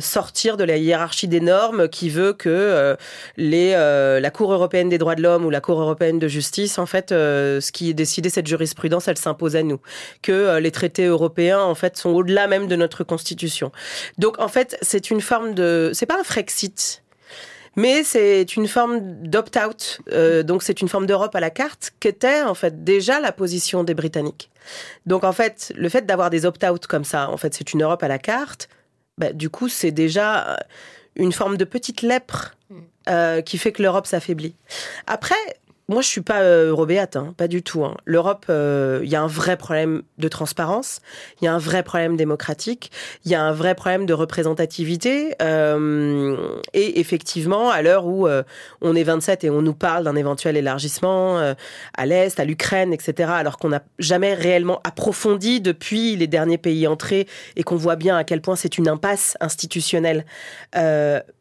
[0.00, 2.96] sortir de la hiérarchie des normes qui veut que
[3.36, 6.86] les, la Cour européenne des droits de l'homme ou la Cour européenne de justice, en
[6.86, 9.80] fait, ce qui est décider cette jurisprudence, elle s'impose à nous.
[10.22, 13.72] Que euh, les traités européens, en fait, sont au-delà même de notre constitution.
[14.18, 15.90] Donc, en fait, c'est une forme de...
[15.94, 17.02] C'est pas un Frexit.
[17.76, 22.42] Mais c'est une forme d'opt-out, euh, donc c'est une forme d'Europe à la carte, qu'était
[22.42, 24.50] en fait déjà la position des Britanniques.
[25.06, 28.02] Donc en fait, le fait d'avoir des opt-out comme ça, en fait, c'est une Europe
[28.02, 28.68] à la carte.
[29.18, 30.58] Bah, du coup, c'est déjà
[31.14, 32.76] une forme de petite lèpre mm.
[33.08, 34.56] euh, qui fait que l'Europe s'affaiblit.
[35.06, 35.36] Après,
[35.90, 37.84] moi, je suis pas euh, Robéate, hein, pas du tout.
[37.84, 37.96] Hein.
[38.04, 41.00] L'Europe, il euh, y a un vrai problème de transparence,
[41.40, 42.92] il y a un vrai problème démocratique,
[43.24, 45.34] il y a un vrai problème de représentativité.
[45.42, 48.44] Euh, et effectivement, à l'heure où euh,
[48.80, 51.54] on est 27 et on nous parle d'un éventuel élargissement euh,
[51.96, 56.86] à l'Est, à l'Ukraine, etc., alors qu'on n'a jamais réellement approfondi depuis les derniers pays
[56.86, 57.26] entrés
[57.56, 60.24] et qu'on voit bien à quel point c'est une impasse institutionnelle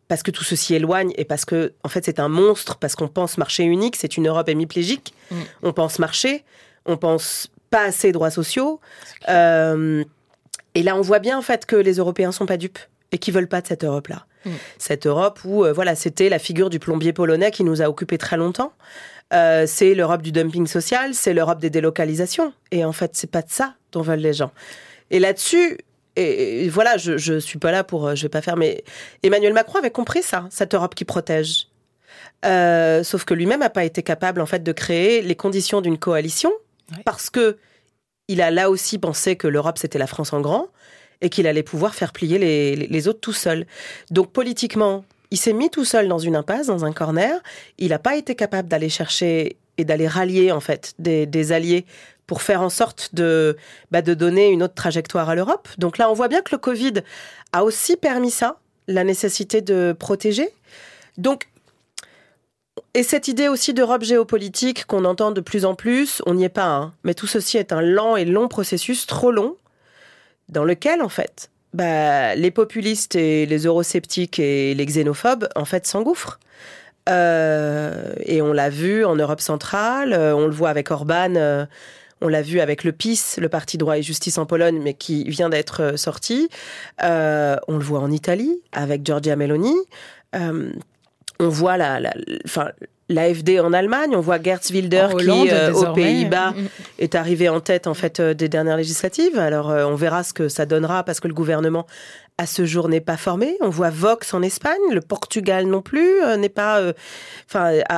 [0.10, 3.08] parce que tout ceci éloigne et parce que en fait c'est un monstre parce qu'on
[3.08, 5.14] pense marché unique, c'est une Europe hémiplégique.
[5.32, 5.36] Mm.
[5.64, 6.44] On pense marché,
[6.86, 8.82] on pense pas assez droits sociaux.
[9.30, 10.04] Euh,
[10.76, 12.80] et là, on voit bien en fait que les Européens sont pas dupes
[13.12, 14.26] et qui veulent pas de cette Europe-là.
[14.46, 14.50] Mm.
[14.78, 18.18] Cette Europe où euh, voilà, c'était la figure du plombier polonais qui nous a occupé
[18.18, 18.74] très longtemps.
[19.32, 22.52] Euh, c'est l'Europe du dumping social, c'est l'Europe des délocalisations.
[22.72, 24.52] Et en fait, c'est pas de ça dont veulent les gens.
[25.12, 25.78] Et là-dessus,
[26.20, 28.84] et, voilà, je, ne suis pas là pour, euh, je vais pas faire, mais
[29.24, 31.68] Emmanuel Macron avait compris ça, cette Europe qui protège.
[32.46, 35.98] Euh, sauf que lui-même n'a pas été capable en fait de créer les conditions d'une
[35.98, 36.52] coalition
[37.04, 37.58] parce que
[38.30, 40.70] il a là aussi pensé que l'Europe c'était la France en grand
[41.20, 43.66] et qu'il allait pouvoir faire plier les, autres tout seul.
[44.10, 47.42] Donc politiquement, il s'est mis tout seul dans une impasse, dans un corner.
[47.78, 51.86] Il n'a pas été capable d'aller chercher et d'aller rallier en fait des alliés
[52.30, 53.58] pour faire en sorte de,
[53.90, 55.68] bah, de donner une autre trajectoire à l'Europe.
[55.80, 57.02] Donc là, on voit bien que le Covid
[57.54, 60.48] a aussi permis ça, la nécessité de protéger.
[61.18, 61.50] Donc,
[62.94, 66.50] et cette idée aussi d'Europe géopolitique qu'on entend de plus en plus, on n'y est
[66.50, 66.94] pas, hein.
[67.04, 69.56] mais tout ceci est un lent et long processus, trop long,
[70.50, 75.88] dans lequel, en fait, bah, les populistes et les eurosceptiques et les xénophobes, en fait,
[75.88, 76.40] s'engouffrent.
[77.10, 81.66] Euh, et on l'a vu en Europe centrale, euh, on le voit avec Orban, euh,
[82.22, 85.24] on l'a vu avec le PIS, le Parti droit et justice en Pologne, mais qui
[85.26, 86.50] vient d'être sorti.
[87.02, 89.76] on le voit en Italie avec Giorgia Meloni.
[90.34, 92.14] on voit la, la,
[93.10, 95.30] l'AFD en Allemagne, on voit Gertz Wilder qui,
[95.74, 96.68] aux Pays-Bas, mm, mm.
[97.00, 99.38] est arrivé en tête en fait des dernières législatives.
[99.40, 101.86] Alors on verra ce que ça donnera parce que le gouvernement
[102.40, 103.58] à ce jour n'est pas formé.
[103.60, 106.94] On voit Vox en Espagne, le Portugal non plus euh, n'est pas, euh,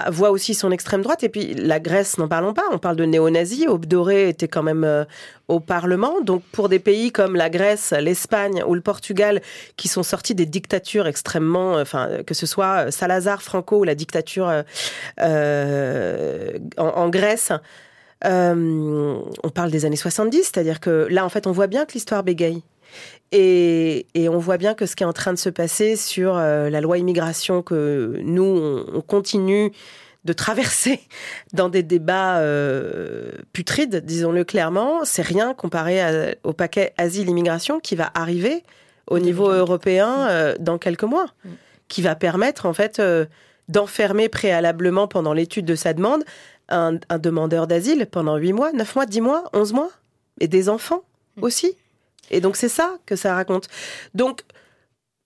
[0.10, 1.24] voit aussi son extrême droite.
[1.24, 2.64] Et puis la Grèce, n'en parlons pas.
[2.72, 3.68] On parle de néo-nazis.
[3.68, 5.06] Obdoré était quand même euh,
[5.48, 6.22] au Parlement.
[6.22, 9.44] Donc pour des pays comme la Grèce, l'Espagne ou le Portugal,
[9.78, 14.52] qui sont sortis des dictatures extrêmement, enfin, que ce soit Salazar, Franco ou la dictature
[15.20, 17.52] en, Grèce.
[18.24, 22.24] on parle des années 70, c'est-à-dire que là, en fait, on voit bien que l'histoire
[22.24, 22.64] bégaye.
[23.32, 26.70] Et, on voit bien que ce qui est en train de se passer sur euh,
[26.70, 29.72] la loi immigration que nous, on, continue
[30.26, 31.00] de traverser
[31.54, 38.12] dans des débats euh, putrides, disons-le clairement, c'est rien comparé au paquet asile-immigration qui va
[38.14, 38.64] arriver
[39.08, 41.28] au niveau européen euh, dans quelques mois,
[41.88, 43.02] qui va permettre en fait
[43.70, 46.24] d'enfermer préalablement pendant l'étude de sa demande
[46.70, 49.92] un, un demandeur d'asile pendant 8 mois, 9 mois, 10 mois, 11 mois,
[50.40, 51.04] et des enfants
[51.38, 51.44] mm.
[51.44, 51.78] aussi.
[52.30, 53.68] Et donc c'est ça que ça raconte.
[54.14, 54.42] Donc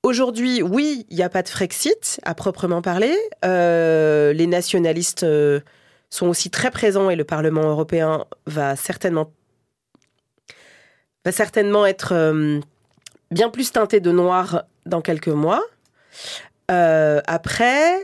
[0.03, 3.15] aujourd'hui, oui, il n'y a pas de Frexit à proprement parler.
[3.43, 5.60] Euh, les nationalistes euh,
[6.10, 9.31] sont aussi très présents et le Parlement européen va certainement
[11.25, 12.60] va certainement être euh,
[13.31, 15.63] bien plus teinté de noir dans quelques mois.
[16.67, 18.03] après,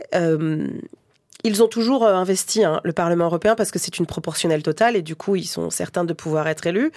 [1.44, 4.96] ils ont toujours euh, investi hein, le Parlement européen parce que c'est une proportionnelle totale
[4.96, 6.92] et du coup ils sont certains de pouvoir être élus.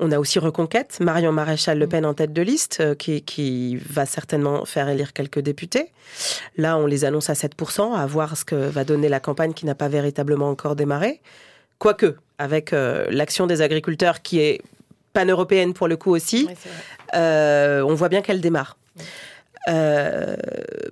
[0.00, 3.76] On a aussi Reconquête, Marion Maréchal Le Pen en tête de liste euh, qui, qui,
[3.76, 5.92] va certainement faire élire quelques députés.
[6.56, 9.64] Là on les annonce à 7%, à voir ce que va donner la campagne qui
[9.66, 11.20] n'a pas véritablement encore démarré.
[11.78, 14.60] Quoique, avec euh, l'action des agriculteurs qui est
[15.14, 16.48] pan-européenne pour le coup aussi,
[17.14, 18.76] on voit bien qu'elle démarre.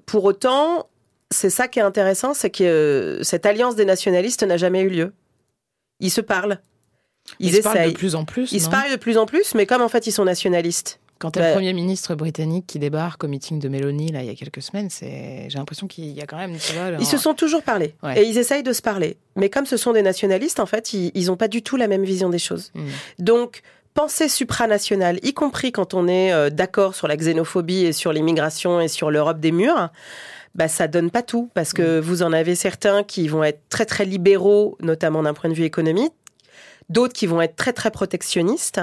[0.07, 0.89] pour autant,
[1.35, 4.89] c'est ça qui est intéressant, c'est que euh, cette alliance des nationalistes n'a jamais eu
[4.89, 5.13] lieu.
[6.01, 6.61] Ils se parlent.
[7.41, 8.53] Ils, se parlent de plus en plus.
[8.53, 11.01] Ils se parlent de plus en plus, mais comme en fait ils sont nationalistes.
[11.19, 14.31] Quand le bah Premier ministre britannique qui débarque au meeting de Mélanie, là, il y
[14.31, 16.57] a quelques semaines, j'ai l'impression qu'il y a quand même.
[16.99, 17.95] Ils se sont toujours parlé.
[18.17, 19.17] Et ils essayent de se parler.
[19.37, 22.05] Mais comme ce sont des nationalistes, en fait, ils n'ont pas du tout la même
[22.05, 22.73] vision des choses.
[22.75, 22.89] Hmm.
[23.21, 23.63] Donc,
[23.95, 28.81] pensée supranationale, y compris quand on est euh, d'accord sur la xénophobie et sur l'immigration
[28.81, 29.91] et sur l'Europe des murs,
[30.55, 32.01] bah, ça donne pas tout, parce que mm.
[32.01, 35.65] vous en avez certains qui vont être très très libéraux, notamment d'un point de vue
[35.65, 36.13] économique,
[36.89, 38.81] d'autres qui vont être très très protectionnistes,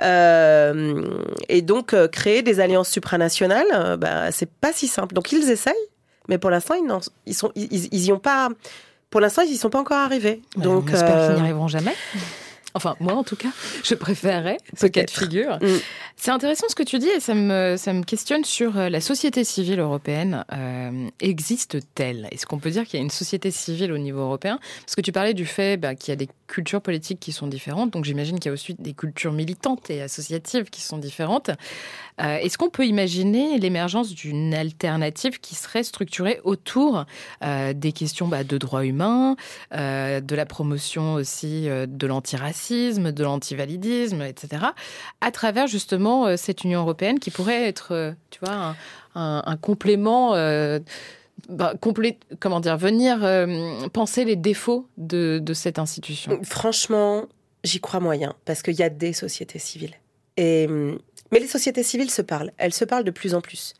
[0.00, 1.04] euh,
[1.48, 5.14] et donc euh, créer des alliances supranationales, euh, bah, c'est pas si simple.
[5.14, 5.74] Donc ils essayent,
[6.28, 6.90] mais pour l'instant ils,
[7.26, 8.48] ils sont ils, ils y ont pas.
[9.10, 10.40] Pour l'instant, ils y sont pas encore arrivés.
[10.56, 11.94] donc, on espère qu'ils n'y arriveront jamais.
[12.74, 13.50] Enfin, moi, en tout cas,
[13.84, 15.58] je préférerais ce cas de figure.
[15.60, 15.78] Mm.
[16.16, 19.00] C'est intéressant ce que tu dis et ça me, ça me questionne sur euh, la
[19.00, 20.44] société civile européenne.
[20.52, 22.28] Euh, Existe-t-elle?
[22.30, 24.60] Est-ce qu'on peut dire qu'il y a une société civile au niveau européen?
[24.86, 27.46] Parce que tu parlais du fait bah, qu'il y a des cultures politiques qui sont
[27.46, 31.50] différentes, donc j'imagine qu'il y a aussi des cultures militantes et associatives qui sont différentes.
[32.20, 37.06] Euh, est-ce qu'on peut imaginer l'émergence d'une alternative qui serait structurée autour
[37.42, 39.34] euh, des questions bah, de droits humains,
[39.72, 44.64] de la promotion aussi de l'antiracisme, de l'antivalidisme, etc.,
[45.20, 48.74] à travers justement cette Union européenne qui pourrait être, tu vois,
[49.14, 50.32] un, complément.
[51.48, 51.74] Bah,
[52.38, 53.18] comment dire, venir
[53.92, 57.26] penser les défauts de, de cette institution Franchement,
[57.64, 59.94] j'y crois moyen, parce qu'il y a des sociétés civiles.
[60.36, 60.98] Et hum,
[61.32, 62.52] mais les sociétés civiles se parlent.
[62.58, 63.74] Elles se parlent de plus en plus.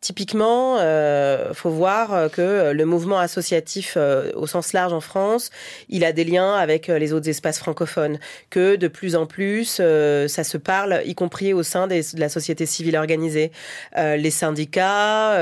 [0.00, 5.50] Typiquement, euh, faut voir que le mouvement associatif euh, au sens large en France,
[5.88, 8.18] il a des liens avec euh, les autres espaces francophones.
[8.50, 12.28] Que de plus en plus, euh, ça se parle, y compris au sein de la
[12.28, 13.52] société civile organisée.
[13.96, 15.38] les syndicats,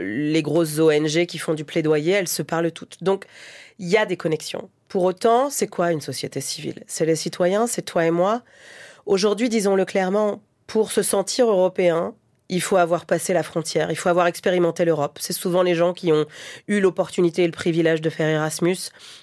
[0.00, 3.02] les grosses ONG qui font du plaidoyer, elles se parlent toutes.
[3.02, 3.24] Donc,
[3.78, 4.68] il y a des connexions.
[4.88, 6.84] Pour autant, c'est quoi une société civile?
[6.86, 8.42] C'est les citoyens, c'est toi et moi?
[9.06, 12.14] Aujourd'hui, disons-le clairement, pour se sentir européen,
[12.48, 15.18] il faut avoir passé la frontière, il faut avoir expérimenté l'Europe.
[15.20, 16.26] C'est souvent les gens qui ont
[16.68, 18.76] eu l'opportunité et le privilège de faire Erasmus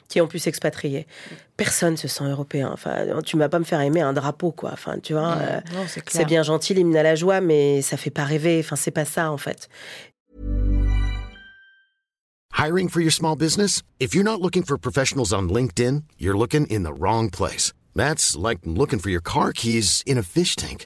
[0.07, 1.05] qui ont pu s'expatrier.
[1.55, 2.71] Personne se sent européen.
[2.73, 4.71] Enfin, tu vas pas me faire aimer un drapeau, quoi.
[4.73, 5.61] Enfin, tu vois, euh,
[6.07, 8.59] c'est bien gentil l'hymne à la joie, mais ça fait pas rêver.
[8.59, 9.69] Enfin, c'est pas ça en fait.
[12.57, 13.81] Hiring for your small business?
[13.99, 17.71] If you're not looking for professionals on LinkedIn, you're looking in the wrong place.
[17.95, 20.85] That's like looking for your car keys in a fish tank.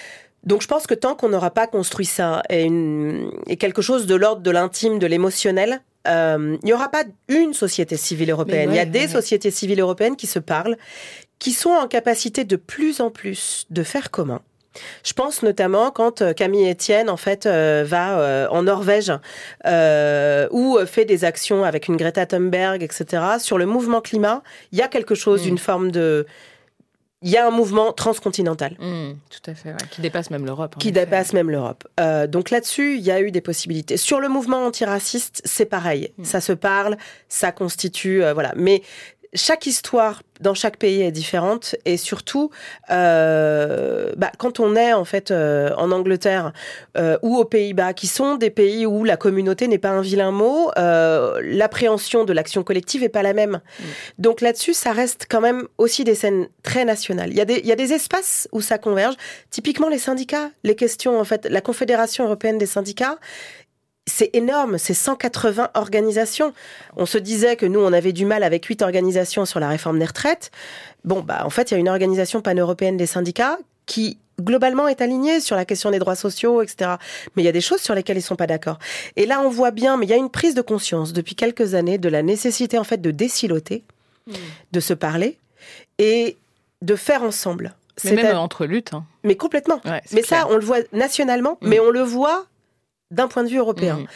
[0.43, 4.05] Donc je pense que tant qu'on n'aura pas construit ça et, une- et quelque chose
[4.07, 8.69] de l'ordre de l'intime, de l'émotionnel, euh, il n'y aura pas une société civile européenne.
[8.71, 9.07] Il y a des ouais.
[9.07, 10.77] sociétés civiles européennes qui se parlent,
[11.37, 14.41] qui sont en capacité de plus en plus de faire commun.
[15.03, 19.11] Je pense notamment quand euh, Camille Etienne en fait euh, va euh, en Norvège
[19.67, 23.23] euh, ou fait des actions avec une Greta Thunberg, etc.
[23.39, 25.49] Sur le mouvement climat, il y a quelque chose, Mm.
[25.49, 26.25] une forme de,
[27.21, 30.75] il y a un mouvement transcontinental Mm, tout à fait, ouais, qui dépasse même l'Europe.
[30.79, 31.01] qui effet.
[31.05, 31.87] dépasse même l'Europe.
[31.99, 33.97] Euh, donc là-dessus, il y a eu des possibilités.
[33.97, 36.11] Sur le mouvement antiraciste, c'est pareil.
[36.17, 36.23] Mm.
[36.23, 36.97] Ça se parle,
[37.29, 38.53] ça constitue, euh, voilà.
[38.55, 38.81] Mais
[39.33, 42.49] chaque histoire dans chaque pays est différente et surtout,
[42.89, 46.51] euh, bah, quand on est en fait euh, en Angleterre
[46.97, 50.31] euh, ou aux Pays-Bas, qui sont des pays où la communauté n'est pas un vilain
[50.31, 53.61] mot, euh, l'appréhension de l'action collective est pas la même.
[54.17, 57.29] Donc là-dessus, ça reste quand même aussi des scènes très nationales.
[57.29, 59.15] Il y, a des, il y a des espaces où ça converge.
[59.51, 63.17] Typiquement les syndicats, les questions en fait, la Confédération européenne des syndicats.
[64.07, 66.53] C'est énorme, c'est 180 organisations.
[66.97, 69.99] On se disait que nous, on avait du mal avec 8 organisations sur la réforme
[69.99, 70.49] des retraites.
[71.05, 75.01] Bon, bah, en fait, il y a une organisation pan-européenne des syndicats qui, globalement, est
[75.01, 76.95] alignée sur la question des droits sociaux, etc.
[77.35, 78.79] Mais il y a des choses sur lesquelles ils sont pas d'accord.
[79.17, 81.75] Et là, on voit bien, mais il y a une prise de conscience depuis quelques
[81.75, 83.83] années de la nécessité, en fait, de désiloter,
[84.71, 85.37] de se parler
[85.99, 86.37] et
[86.81, 87.75] de faire ensemble.
[88.03, 88.93] Mais même entre luttes.
[88.95, 89.05] hein.
[89.23, 89.79] mais complètement.
[89.85, 91.67] Ouais, Mais ça, on le voit nationalement, Mm.
[91.69, 92.47] mais on le voit
[93.11, 93.97] d'un point de vue européen.
[93.97, 94.07] Mm.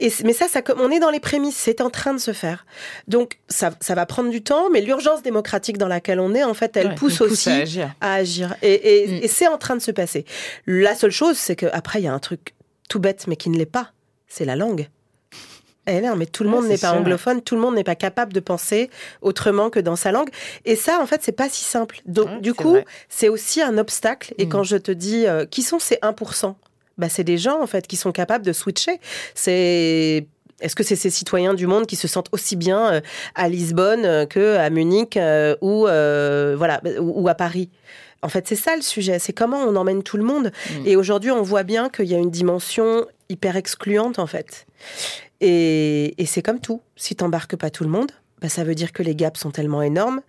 [0.00, 0.46] Et, c- mais ça,
[0.78, 2.66] on est dans les prémices, c'est en train de se faire.
[3.06, 6.54] Donc, ça, ça va prendre du temps, mais l'urgence démocratique dans laquelle on est, en
[6.54, 7.94] fait, elle Ouais, pousse aussi à agir.
[8.00, 8.56] à agir.
[8.62, 10.24] Et, et- et c'est en train de se passer.
[10.66, 12.54] La seule chose, c'est qu'après, il y a un truc
[12.88, 13.92] tout bête, mais qui ne l'est pas.
[14.26, 14.88] C'est la langue.
[15.90, 17.84] Eh non, mais tout le Ouais, monde n'est pas sûr, anglophone, tout le monde n'est
[17.84, 18.90] pas capable de penser
[19.22, 20.28] autrement que dans sa langue.
[20.66, 22.02] Et ça, en fait, c'est pas si simple.
[22.04, 22.76] Donc, Ouais, du coup,
[23.08, 24.34] c'est aussi un obstacle.
[24.36, 24.48] Et Mm.
[24.50, 26.56] quand je te dis, euh, qui sont ces 1%
[26.98, 29.00] bah, C'est des gens, en fait, qui sont capables de switcher.
[29.34, 30.26] C'est...
[30.60, 33.00] Est-ce que c'est ces citoyens du monde qui se sentent aussi bien euh,
[33.36, 37.70] à Lisbonne euh, que à Munich euh, ou, euh, voilà, ou, à Paris?
[38.22, 39.20] En fait, c'est ça le sujet.
[39.20, 40.50] C'est comment on emmène tout le monde.
[40.70, 40.86] Mm.
[40.86, 44.66] Et aujourd'hui, on voit bien qu'il y a une dimension hyper excluante, en fait.
[45.40, 46.82] Et, et c'est comme tout.
[46.96, 49.82] Si t'embarques pas tout le monde, bah, ça veut dire que les gaps sont tellement
[49.82, 50.22] énormes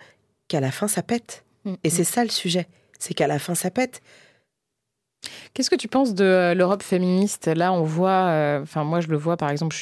[0.47, 1.43] qu'à la fin, ça pète.
[1.65, 1.73] Mm.
[1.83, 2.67] Et c'est ça le sujet.
[2.99, 4.01] C'est qu'à la fin, ça pète.
[5.53, 7.47] Qu'est-ce que tu penses de euh, l'Europe féministe?
[7.47, 9.75] Là, on voit, euh, enfin moi je le vois par exemple,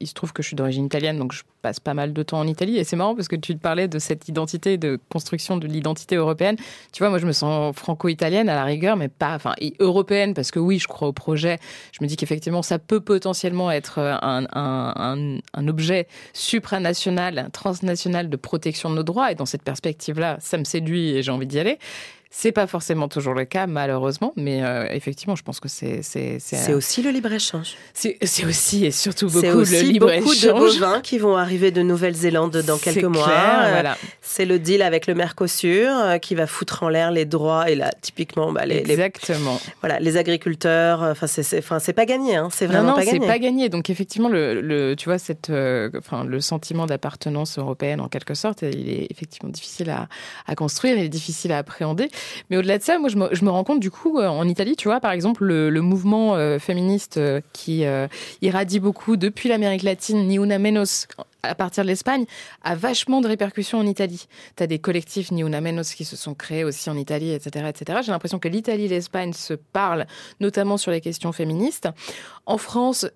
[0.00, 2.40] il se trouve que je suis d'origine italienne, donc je passe pas mal de temps
[2.40, 5.66] en Italie et c'est marrant parce que tu parlais de cette identité, de construction de
[5.66, 6.56] l'identité européenne.
[6.92, 10.50] Tu vois, moi je me sens franco-italienne à la rigueur, mais pas, enfin européenne parce
[10.50, 11.58] que oui, je crois au projet.
[11.92, 18.90] Je me dis qu'effectivement ça peut potentiellement être euh, un objet supranational, transnational de protection
[18.90, 21.78] de nos droits et dans cette perspective-là, ça me séduit et j'ai envie d'y aller.
[22.32, 26.38] C'est pas forcément toujours le cas, malheureusement, mais euh, effectivement, je pense que c'est c'est
[26.38, 27.74] C'est aussi le libre-échange.
[27.92, 31.36] c'est c'est aussi et surtout C'est beaucoup aussi le libre beaucoup de bovins qui vont
[31.36, 33.28] arriver de Nouvelle-Zélande dans C'est quelques mois.
[33.28, 33.96] Euh, voilà.
[34.22, 37.74] C'est le deal avec le Mercosur euh, qui va foutre en l'air les droits et
[37.74, 39.60] là, typiquement, bah, les, les- Exactement.
[39.80, 41.02] voilà, les agriculteurs.
[41.02, 42.36] Enfin, c'est, c'est, enfin, c'est pas gagné.
[42.36, 43.26] Hein, c'est Non, vraiment non, pas c'est gagné.
[43.26, 43.68] pas gagné.
[43.68, 48.34] Donc effectivement, le, le- tu vois, cette, euh, enfin, le sentiment d'appartenance européenne, en quelque
[48.34, 50.06] sorte, il est effectivement difficile à,
[50.46, 52.08] à construire, il est difficile à appréhender.
[52.48, 54.88] Mais au-delà de ça, moi, je me, rends compte du coup, euh, en Italie, tu
[54.88, 57.84] vois, par exemple, le, mouvement euh, féministe euh, qui
[58.42, 61.06] irradie beaucoup depuis l'Amérique latine, Ni Una Menos,
[61.42, 62.26] à partir de l'Espagne,
[62.62, 64.26] a vachement de répercussions en Italie.
[64.56, 67.66] Tu as des collectifs Ni Una Menos qui se sont créés aussi en Italie, etc.
[67.68, 68.00] etc.
[68.04, 70.06] J'ai l'impression que l'Italie et l'Espagne se parlent,
[70.40, 71.88] notamment sur les questions féministes.
[72.46, 73.06] En France,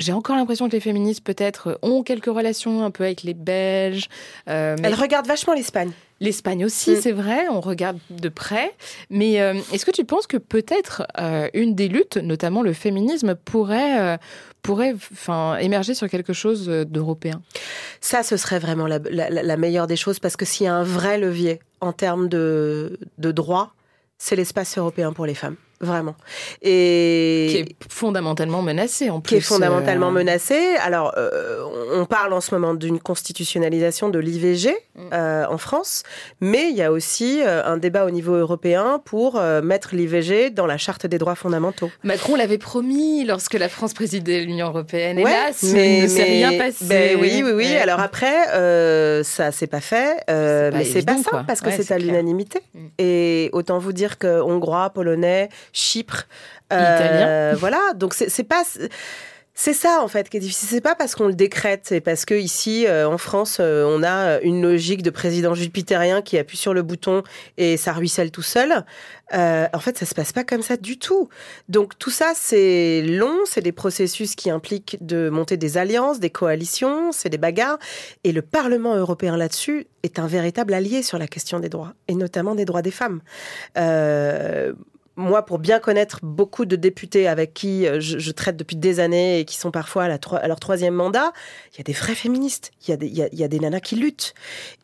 [0.00, 4.08] j'ai encore l'impression que les féministes, peut-être, ont quelques relations un peu avec les Belges.
[4.48, 5.92] euh, mais Elle regarde vachement l'Espagne.
[6.20, 7.00] L'Espagne aussi, Mm.
[7.00, 8.74] c'est vrai, on regarde de près.
[9.08, 13.34] Mais euh, est-ce que tu penses que peut-être euh, une des luttes, notamment le féminisme,
[13.34, 14.16] pourrait, euh,
[14.62, 17.40] pourrait enfin, émerger sur quelque chose d'européen?
[18.02, 20.74] Ça, ce serait vraiment la, la- la meilleure des choses parce que s'il y a
[20.74, 23.72] un vrai levier en termes de, de droits,
[24.18, 25.56] c'est l'espace européen pour les femmes.
[25.80, 26.14] Vraiment.
[26.62, 29.28] Et qui est fondamentalement menacé en plus.
[29.28, 30.76] Qui est fondamentalement euh, menacé.
[30.82, 31.64] Alors, euh,
[31.94, 35.00] on parle en ce moment d'une constitutionnalisation de l'IVG mm.
[35.12, 36.02] euh, en France,
[36.40, 40.76] mais il y a aussi un débat au niveau européen pour mettre l'IVG dans la
[40.76, 41.90] charte des droits fondamentaux.
[42.02, 45.18] Macron l'avait promis lorsque la France présidait l'Union européenne.
[45.18, 46.84] Hélas, mais, il ne s'est rien passé.
[46.84, 47.76] Ben oui, oui, oui.
[47.76, 52.60] Alors après, ça s'est pas fait, mais c'est pas ça parce que c'est à l'unanimité.
[52.74, 52.78] Mm.
[52.98, 56.26] Et autant vous dire que hongrois, polonais, Chypre.
[56.72, 58.62] Euh, voilà, donc c'est pas.
[59.52, 60.68] C'est ça en fait qui est difficile.
[60.70, 64.02] C'est pas parce qu'on le décrète, c'est parce que ici euh, en France, euh, on
[64.02, 67.24] a une logique de président jupitérien qui appuie sur le bouton
[67.58, 68.84] et ça ruisselle tout seul.
[69.32, 71.28] en fait, ça se passe pas comme ça du tout.
[71.68, 76.30] Donc tout ça, c'est long, c'est des processus qui impliquent de monter des alliances, des
[76.30, 77.78] coalitions, c'est des bagarres.
[78.24, 82.14] Et le Parlement européen là-dessus est un véritable allié sur la question des droits et
[82.14, 83.20] notamment des droits des femmes
[85.20, 89.40] moi, pour bien connaître beaucoup de députés avec qui euh, je, traite depuis des années
[89.40, 91.32] et qui sont parfois à, leur troisième mandat,
[91.72, 94.34] il y a des vrais féministes, il y a des, nanas qui luttent.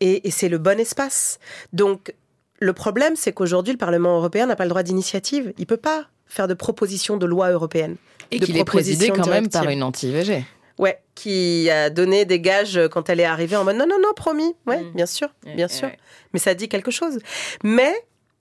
[0.00, 1.38] Et, c'est le bon espace.
[1.72, 2.14] Donc,
[2.60, 5.52] le problème, c'est qu'aujourd'hui, le Parlement européen n'a pas le droit d'initiative.
[5.58, 7.96] Il ne peut pas faire de propositions de loi européenne.
[8.30, 10.44] Et qu'il est présidé quand même par une anti-IVG.
[10.78, 14.12] Ouais, qui a donné des gages quand elle est arrivée en mode non, non, non,
[14.14, 14.54] promis.
[14.66, 14.92] Ouais, mm.
[14.94, 15.88] bien sûr, bien sûr.
[16.32, 17.18] Mais ça dit quelque chose.
[17.64, 17.94] Mais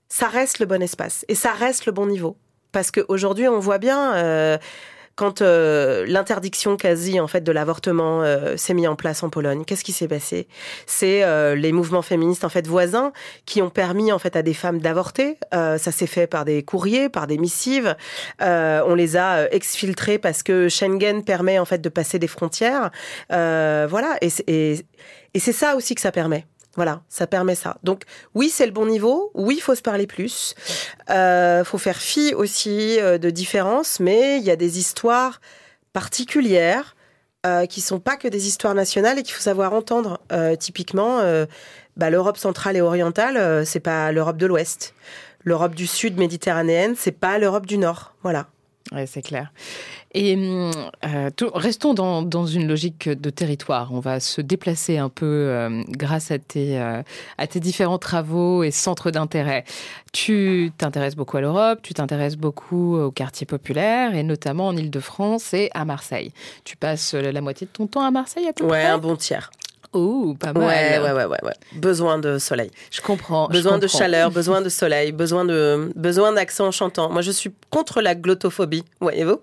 [0.08, 2.36] ça reste le bon espace et ça reste le bon niveau.
[2.72, 4.58] Parce qu'aujourd'hui, on voit bien, euh,
[5.14, 9.64] quand euh, l'interdiction quasi en fait de l'avortement euh, s'est mise en place en Pologne,
[9.64, 10.46] qu'est-ce qui s'est passé?
[10.84, 11.24] C'est
[11.56, 13.12] les mouvements féministes en fait voisins
[13.46, 15.38] qui ont permis en fait à des femmes d'avorter.
[15.52, 17.96] ça s'est fait par des courriers, par des missives.
[18.40, 22.90] on les a exfiltrés parce que Schengen permet en fait de passer des frontières.
[23.30, 26.44] voilà, et c'est ça aussi que ça permet.
[26.76, 27.78] Voilà, ça permet ça.
[27.82, 28.02] Donc
[28.34, 29.30] oui, c'est le bon niveau.
[29.34, 30.54] Oui, faut se parler plus.
[31.10, 35.40] Euh, faut faire fi aussi euh, de différences, mais il y a des histoires
[35.94, 36.94] particulières
[37.46, 40.20] euh, qui sont pas que des histoires nationales et qu'il faut savoir entendre.
[40.32, 41.22] Euh, typiquement,
[41.96, 44.94] bah, l'Europe centrale et orientale, c'est pas l'Europe de l'Ouest.
[45.44, 48.14] L'Europe du Sud méditerranéenne, c'est pas l'Europe du Nord.
[48.22, 48.48] Voilà.
[48.92, 49.52] Oui, c'est clair.
[50.18, 53.92] Et euh, restons dans, dans, une logique de territoire.
[53.92, 57.02] On va se déplacer un peu euh, grâce à tes, euh,
[57.36, 59.64] à tes différents travaux et centres d'intérêt.
[60.14, 65.52] Tu t'intéresses beaucoup à l'Europe, tu t'intéresses beaucoup aux quartiers populaires et notamment en Ile-de-France
[65.52, 66.32] et à Marseille.
[66.64, 68.86] Tu passes la moitié de ton temps à Marseille à peu ouais, près?
[68.86, 69.50] un bon tiers.
[69.92, 70.62] Oh, pas mal.
[70.62, 72.70] Ouais, ouais, ouais, ouais, Besoin de soleil.
[72.90, 73.48] Je comprends.
[73.48, 77.10] Besoin de chaleur, besoin de soleil, besoin de besoin d'accent chantant.
[77.10, 78.84] Moi, je suis contre la glottophobie.
[79.00, 79.38] Voyez-vous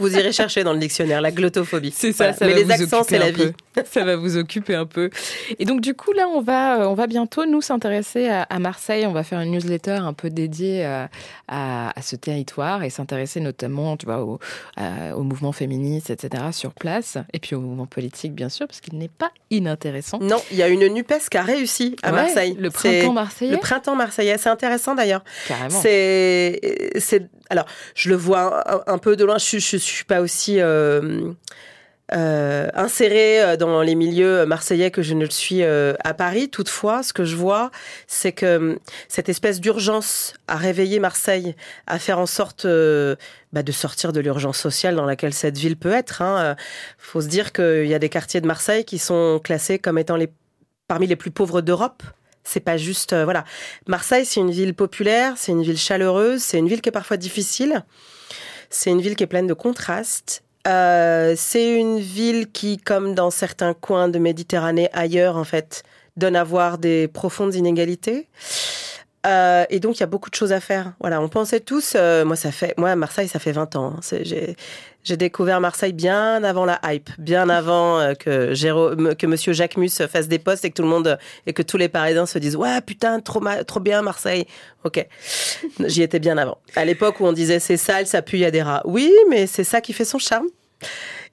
[0.00, 1.92] Vous irez chercher dans le dictionnaire la glottophobie.
[1.94, 2.32] C'est ça.
[2.32, 3.52] ça Mais les accents, c'est la vie.
[3.84, 5.10] ça va vous occuper un peu.
[5.58, 9.06] Et donc, du coup, là, on va on va bientôt nous s'intéresser à, Marseille.
[9.06, 11.10] On va faire une newsletter un peu dédiée à,
[11.48, 14.38] à, ce territoire et s'intéresser notamment, tu vois, au,
[14.78, 16.44] au mouvement féministe, etc.
[16.52, 19.81] sur place, et puis au mouvement politique, bien sûr, parce qu'il n'est pas inintéressant
[20.20, 22.56] non, il y a une NUPES qui a réussi à Marseille.
[22.58, 23.52] Le printemps marseillais.
[23.52, 25.24] Le printemps marseillais, c'est intéressant d'ailleurs.
[25.48, 25.80] Carrément.
[25.80, 26.60] C'est,
[27.50, 29.38] alors, je le vois un, peu de loin.
[29.38, 31.32] Je, je, suis pas aussi euh,
[32.12, 36.48] euh, insérée euh, dans les milieux marseillais que je ne le suis à Paris.
[36.48, 37.70] Toutefois, ce que je vois,
[38.06, 41.54] c'est que cette espèce d'urgence à réveiller Marseille,
[41.86, 45.92] à faire en sorte bah, de sortir de l'urgence sociale dans laquelle cette ville peut
[45.92, 46.22] être.
[46.22, 46.56] Hein.
[46.98, 50.16] faut se dire qu'il y a des quartiers de Marseille qui sont classés comme étant
[50.88, 52.02] parmi les plus pauvres d'Europe.
[52.44, 53.44] C'est pas juste, euh, voilà.
[53.86, 57.16] Marseille, c'est une ville populaire, c'est une ville chaleureuse, c'est une ville qui est parfois
[57.16, 57.84] difficile.
[58.68, 60.42] C'est une ville qui est pleine de contrastes.
[60.68, 65.82] Euh, c'est une ville qui, comme dans certains coins de Méditerranée ailleurs, en fait,
[66.16, 68.28] donne à voir des profondes inégalités.
[69.26, 70.94] Euh, et donc, il y a beaucoup de choses à faire.
[71.00, 73.96] Voilà, on pensait tous, euh, moi, ça fait, moi, Marseille, ça fait 20 ans.
[73.98, 74.56] Hein.
[75.04, 79.90] J'ai découvert Marseille bien avant la hype, bien avant euh, que, Jérôme, Monsieur Jacques Mus
[80.08, 82.54] fasse des postes et que tout le monde et que tous les Parisiens se disent
[82.54, 84.46] ouais putain trop trop bien Marseille.
[84.84, 85.04] Ok,
[85.86, 86.58] j'y étais bien avant.
[86.76, 88.82] À l'époque où on disait c'est sale, ça pue, il y a des rats.
[88.84, 90.46] Oui, mais c'est ça qui fait son charme.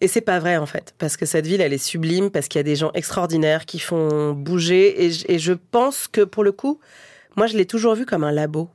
[0.02, 2.58] Et c'est pas vrai en fait, parce que cette ville, elle est sublime, parce qu'il
[2.58, 5.06] y a des gens extraordinaires qui font bouger.
[5.06, 6.80] Et je pense que pour le coup,
[7.36, 8.70] moi, je l'ai toujours vu comme un labo.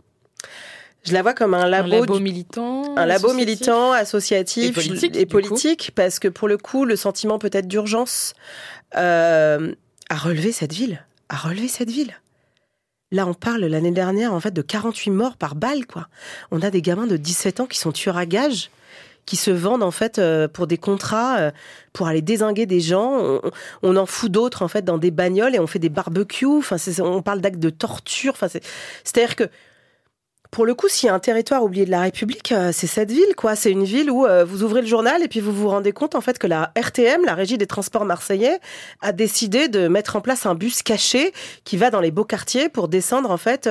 [1.05, 4.79] Je la vois comme un labo, un labo militant, un labo militant, associatif
[5.15, 8.33] et politique, parce que pour le coup, le sentiment peut-être d'urgence
[8.97, 9.75] euh,
[10.09, 12.19] à relever cette ville, à relever cette ville.
[13.13, 16.09] Là, on parle l'année dernière en fait de 48 morts par balle, quoi.
[16.51, 18.71] On a des gamins de 17 ans qui sont tueurs à gages
[19.27, 21.51] qui se vendent en fait euh, pour des contrats, euh,
[21.93, 23.41] pour aller désinguer des gens.
[23.83, 26.47] On, en fout d'autres en fait dans des bagnoles et on fait des barbecues.
[26.47, 28.33] Enfin, on parle d'actes de torture.
[28.33, 29.45] Enfin, c'est-à-dire que
[30.51, 33.11] pour le coup, s'il y a un territoire oublié de la République, euh, c'est cette
[33.11, 33.57] ville, quoi.
[33.57, 36.21] C'est une ville où vous ouvrez le journal et puis vous vous rendez compte, en
[36.21, 38.61] fait, que la RTM, la Régie des Transports Marseillais,
[39.01, 41.33] a décidé de mettre en place un bus caché
[41.65, 43.69] qui va dans les beaux quartiers pour descendre, en fait,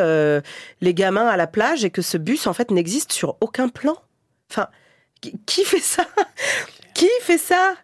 [0.82, 3.96] les gamins à la plage et que ce bus, en fait, n'existe sur aucun plan.
[4.52, 4.68] Enfin,
[5.46, 6.06] qui fait ça?
[6.94, 7.76] Qui fait ça?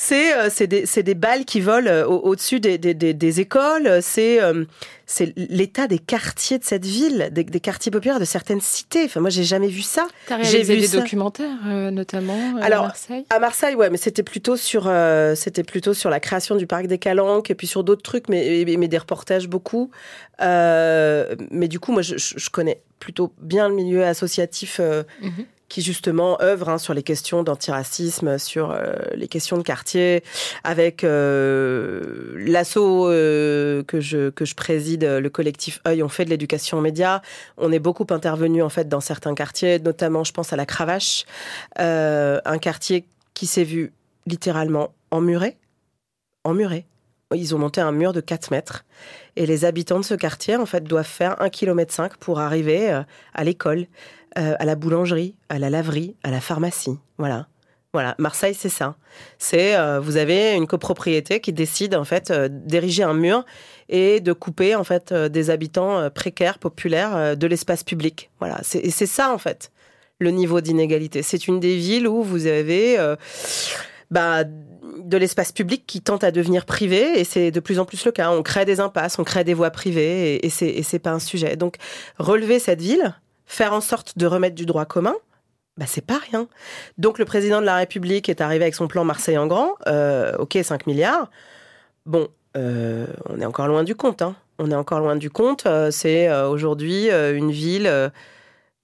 [0.00, 4.64] C'est euh, des, des, balles qui volent euh, au-dessus des, des, des, écoles, c'est euh,
[5.06, 9.06] c'est l'état des quartiers de cette ville, des, quartiers populaires de certaines cités.
[9.06, 10.06] Enfin, moi, j'ai jamais vu ça.
[10.42, 13.24] J'ai vu des documentaires, notamment Alors, à Marseille?
[13.28, 14.88] À Marseille, ouais, mais c'était plutôt sur
[15.34, 18.64] c'était plutôt sur la création du parc des Calanques et puis sur d'autres trucs, mais,
[18.78, 19.90] mais des reportages beaucoup.
[20.38, 24.80] mais du coup, moi, je, je, connais plutôt bien le milieu associatif.
[25.22, 30.22] Mhm qui justement œuvre hein, sur les questions d'antiracisme, sur euh, les questions de quartier,
[30.64, 36.02] avec euh, l'assaut euh, que je que je préside, le collectif œil.
[36.02, 37.20] On fait de l'éducation aux médias.
[37.56, 41.24] On est beaucoup intervenu en fait dans certains quartiers, notamment je pense à la Cravache,
[41.76, 43.04] un quartier
[43.34, 43.92] qui s'est vu
[44.26, 45.56] littéralement emmuré,
[46.44, 46.86] emmuré.
[47.34, 48.86] Ils ont monté un mur de 4 mètres.
[49.36, 53.02] Et les habitants de ce quartier, en fait, doivent faire 1,5 km pour arriver
[53.34, 53.86] à l'école.
[54.38, 56.96] Euh, à la boulangerie, à la laverie, à la pharmacie.
[57.16, 57.48] Voilà.
[57.92, 58.94] Voilà, Marseille, c'est ça.
[59.38, 63.44] C'est euh, vous avez une copropriété qui décide en fait euh, d'ériger un mur
[63.88, 68.30] et de couper en fait des habitants précaires, populaires de l'espace public.
[68.38, 69.72] Voilà, c'est ça en fait
[70.20, 71.22] le niveau d'inégalité.
[71.22, 72.98] C'est une des villes où vous avez
[74.10, 78.04] bah, de l'espace public qui tente à devenir privé et c'est de plus en plus
[78.04, 78.30] le cas.
[78.30, 81.56] On crée des impasses, on crée des voies privées et, et c'est pas un sujet.
[81.56, 81.76] Donc
[82.18, 83.14] relever cette ville,
[83.48, 85.16] faire en sorte de remettre du droit commun,
[85.78, 86.48] bah, c'est pas rien.
[86.98, 90.36] Donc le président de la République est arrivé avec son plan Marseille en grand, euh,
[90.38, 91.30] ok 5 milliards.
[92.06, 94.22] Bon, euh, on est encore loin du compte.
[94.22, 94.36] Hein.
[94.58, 95.66] On est encore loin du compte.
[95.66, 98.10] Euh, c'est aujourd'hui une ville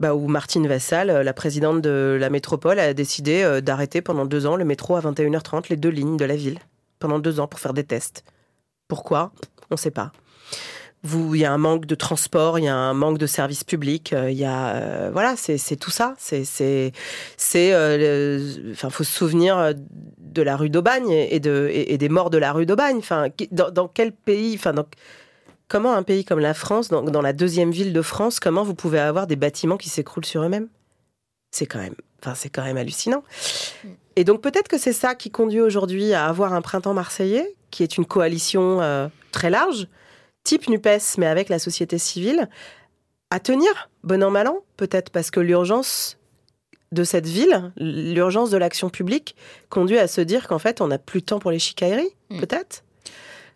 [0.00, 4.56] bah, où Martine Vassal, la présidente de la métropole, a décidé d'arrêter pendant deux ans
[4.56, 6.58] le métro à 21h30, les deux lignes de la ville,
[7.00, 8.24] pendant deux ans pour faire des tests.
[8.88, 9.32] Pourquoi?
[9.70, 10.12] On ne sait pas
[11.04, 14.12] il y a un manque de transport, il y a un manque de services publics,
[14.12, 16.14] euh, il y a euh, voilà, c'est tout ça.
[16.18, 16.92] C'est c'est
[17.36, 19.74] c'est euh, enfin faut se souvenir
[20.18, 22.96] de la rue d'Aubagne et de et, des morts de la rue d'Aubagne.
[22.98, 24.88] Enfin dans, dans, quel pays, enfin donc
[25.68, 28.74] comment un pays comme la France, dans, dans, la deuxième ville de France, comment vous
[28.74, 30.68] pouvez avoir des bâtiments qui s'écroulent sur eux-mêmes?
[31.50, 33.22] C'est quand même, enfin c'est quand même hallucinant.
[34.16, 37.82] Et donc peut-être que c'est ça qui conduit aujourd'hui à avoir un printemps marseillais, qui
[37.82, 39.86] est une coalition très large
[40.44, 42.48] type NUPES, mais avec la société civile,
[43.30, 46.18] à tenir, bon an, mal an, peut-être parce que l'urgence
[46.92, 49.34] de cette ville, l'urgence de l'action publique,
[49.68, 52.38] conduit à se dire qu'en fait, on n'a plus de temps pour les chicailleries, hmm.
[52.38, 52.84] peut-être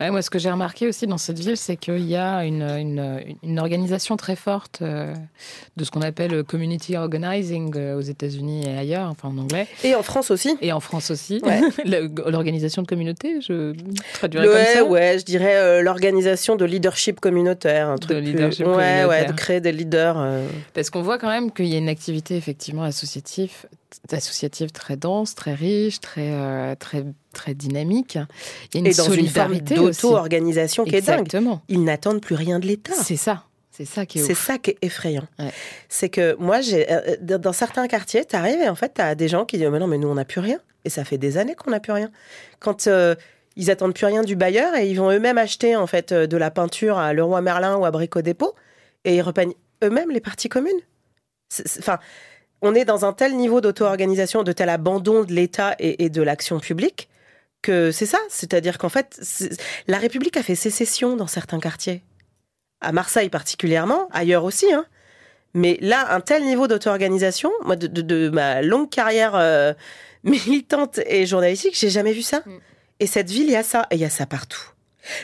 [0.00, 3.58] moi, ce que j'ai remarqué aussi dans cette ville, c'est qu'il y a une, une,
[3.58, 5.12] organisation très forte euh,
[5.76, 9.66] de ce qu'on appelle community organizing euh, aux États-Unis et ailleurs, enfin en anglais.
[9.82, 10.56] Et en France aussi.
[10.62, 11.42] Et en France aussi.
[11.84, 13.74] L'organisation de communauté, je
[14.14, 14.84] traduirais comme ça.
[14.84, 17.88] Ouais, je dirais euh, l'organisation de leadership communautaire.
[17.88, 18.74] Un truc de leadership plus...
[18.74, 20.24] ouais, ouais, de créer des leaders.
[20.74, 23.66] Parce qu'on voit quand même qu'il y a une activité effectivement associative,
[24.10, 28.18] associative très dense, très riche, très, très très dynamique.
[28.74, 31.28] Il y a une solidarité d'auto-organisation qui est dingue.
[31.68, 32.94] Ils n'attendent plus rien de l'État.
[32.94, 33.44] C'est ça.
[33.78, 35.28] C'est ça qui est C'est ça qui est effrayant.
[35.88, 39.00] C'est que moi, j'ai euh, euh, dans certains quartiers, tu arrives et en fait, tu
[39.00, 40.58] as des gens qui disent mais non, mais nous, on n'a plus rien.
[40.84, 42.10] Et ça fait des années qu'on n'a plus rien.
[42.58, 43.14] Quand euh,
[43.54, 46.50] ils attendent plus rien du bailleur et ils vont eux-mêmes acheter en fait de la
[46.50, 48.54] peinture à Leroy Merlin ou à Brico Dépôt
[49.04, 50.80] et ils repeignent eux-mêmes les parties communes.
[51.78, 51.98] Enfin,
[52.62, 56.58] on est dans un tel niveau d'auto-organisation, de tel abandon de l'État et, de l'action
[56.60, 57.08] publique
[57.62, 58.18] que c'est ça.
[58.28, 59.20] C'est-à-dire qu'en fait,
[59.86, 62.02] la République a fait sécession dans certains quartiers.
[62.80, 64.72] À Marseille particulièrement, ailleurs aussi.
[64.72, 64.86] Hein.
[65.54, 69.74] Mais là, un tel niveau d'auto-organisation, moi, de, ma longue carrière euh,
[70.24, 72.42] militante et journalistique, j'ai jamais vu ça.
[72.46, 72.58] Mm.
[73.00, 73.86] Et cette ville, il y a ça.
[73.90, 74.70] Et il y a ça partout.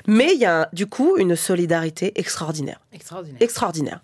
[0.06, 2.80] Mais il y a, du coup, une solidarité extraordinaire.
[2.92, 3.42] Extraordinaire.
[3.42, 4.00] Extraordinaire.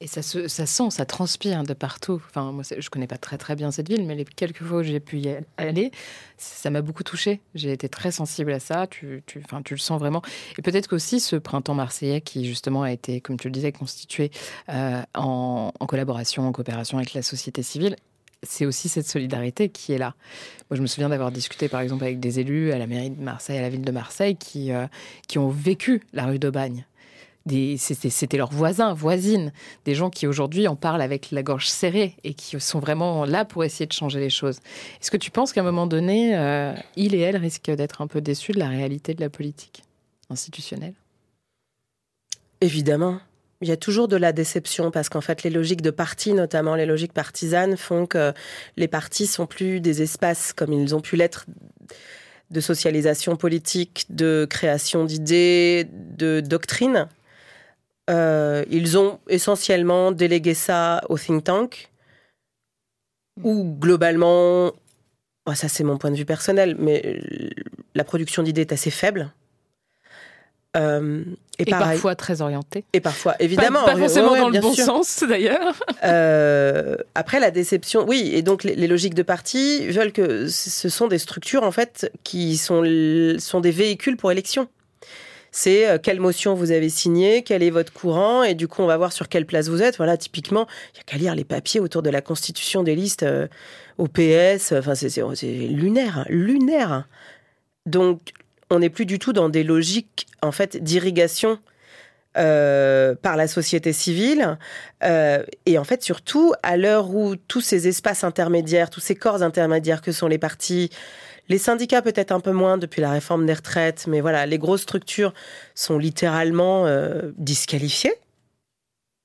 [0.00, 2.20] Et ça, se, ça sent, ça transpire de partout.
[2.28, 4.82] Enfin, moi, je connais pas très très bien cette ville, mais les quelques fois où
[4.82, 5.92] j'ai pu y aller,
[6.36, 7.40] ça m'a beaucoup touché.
[7.54, 8.88] J'ai été très sensible à ça.
[8.88, 10.20] Tu, enfin, tu le sens vraiment.
[10.58, 14.30] Et peut-être qu'aussi ce printemps marseillais, qui justement a été, comme tu le disais, constitué
[14.68, 17.96] euh, en, en, collaboration, en coopération avec la société civile,
[18.42, 20.14] c'est aussi cette solidarité qui est là.
[20.70, 23.22] Moi, je me souviens d'avoir discuté, par exemple, avec des élus à la mairie de
[23.22, 24.86] Marseille, à la ville de Marseille, qui, euh,
[25.28, 26.84] qui ont vécu la rue d'Aubagne
[27.76, 29.52] c'était leurs voisins, voisines,
[29.84, 33.44] des gens qui aujourd'hui en parlent avec la gorge serrée et qui sont vraiment là
[33.44, 34.60] pour essayer de changer les choses.
[35.00, 38.06] Est-ce que tu penses qu'à un moment donné, euh, il et elle risquent d'être un
[38.06, 39.82] peu déçus de la réalité de la politique
[40.30, 40.94] institutionnelle?
[42.60, 43.20] Évidemment.
[43.60, 46.74] Il y a toujours de la déception parce qu'en fait, les logiques de parti, notamment
[46.74, 48.32] les logiques partisanes, font que
[48.76, 51.46] les partis sont plus des espaces comme ils ont pu l'être
[52.50, 57.08] de socialisation politique, de création d'idées, de doctrines.
[58.10, 61.90] Euh, ils ont essentiellement délégué ça au think tank,
[63.42, 64.72] où globalement,
[65.46, 67.20] oh, ça c'est mon point de vue personnel, mais
[67.94, 69.32] la production d'idées est assez faible.
[70.76, 71.22] Euh,
[71.58, 72.84] et, parfois très orienté.
[72.92, 73.84] Et parfois, évidemment.
[73.84, 75.74] Pas, forcément dans le bon sens, d'ailleurs.
[76.02, 78.32] Euh, après, la déception, oui.
[78.34, 82.56] Et donc, les, logiques de parti veulent que ce sont des structures, en fait, qui
[82.56, 82.82] sont,
[83.38, 84.68] sont des véhicules pour élection.
[85.56, 88.86] C'est euh, quelle motion vous avez signée, quel est votre courant, et du coup, on
[88.86, 89.98] va voir sur quelle place vous êtes.
[89.98, 93.24] Voilà, typiquement, il n'y a qu'à lire les papiers autour de la constitution des listes
[93.98, 94.72] au PS.
[94.72, 97.06] Enfin, c'est lunaire, lunaire.
[97.86, 98.32] Donc,
[98.68, 101.60] on n'est plus du tout dans des logiques en fait d'irrigation
[102.36, 104.58] euh, par la société civile.
[105.04, 109.44] Euh, et en fait, surtout, à l'heure où tous ces espaces intermédiaires, tous ces corps
[109.44, 110.90] intermédiaires que sont les partis,
[111.48, 114.82] les syndicats peut-être un peu moins depuis la réforme des retraites, mais voilà, les grosses
[114.82, 115.34] structures
[115.74, 118.14] sont littéralement euh, disqualifiées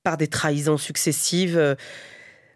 [0.04, 1.76] par des trahisons successives.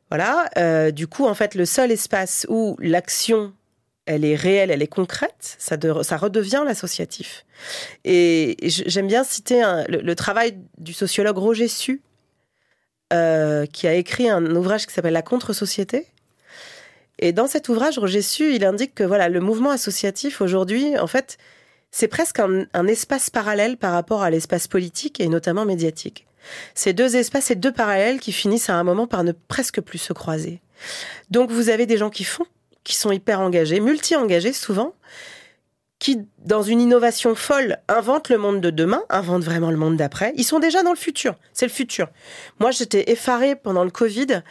[0.10, 0.92] voilà.
[0.92, 3.54] du coup, en fait, le seul espace où l'action
[4.06, 5.78] elle est réelle, elle est concrète, ça,
[6.18, 7.46] redevient l'associatif.
[8.04, 12.02] Et, j'aime bien citer le, travail du sociologue Roger Su,
[13.14, 16.08] euh, qui a écrit un ouvrage qui s'appelle La contre-société.
[17.24, 21.08] Et dans cet ouvrage, Roger Su, il indique que voilà, le mouvement associatif aujourd'hui, en
[21.08, 21.38] fait,
[21.90, 26.28] c'est presque un, un, espace parallèle par rapport à l'espace politique et notamment médiatique.
[26.76, 30.00] Ces deux espaces, ces deux parallèles qui finissent à un moment par ne presque plus
[30.00, 30.60] se croiser.
[31.30, 32.46] Donc vous avez des gens qui font,
[32.84, 34.94] qui sont hyper engagés, multi-engagés souvent,
[36.04, 40.34] qui, dans une innovation folle, inventent le monde de demain, inventent vraiment le monde d'après.
[40.36, 41.36] Ils sont déjà dans le futur.
[41.54, 42.10] C'est le futur.
[42.60, 44.44] Moi, j'étais effarée pendant le Covid.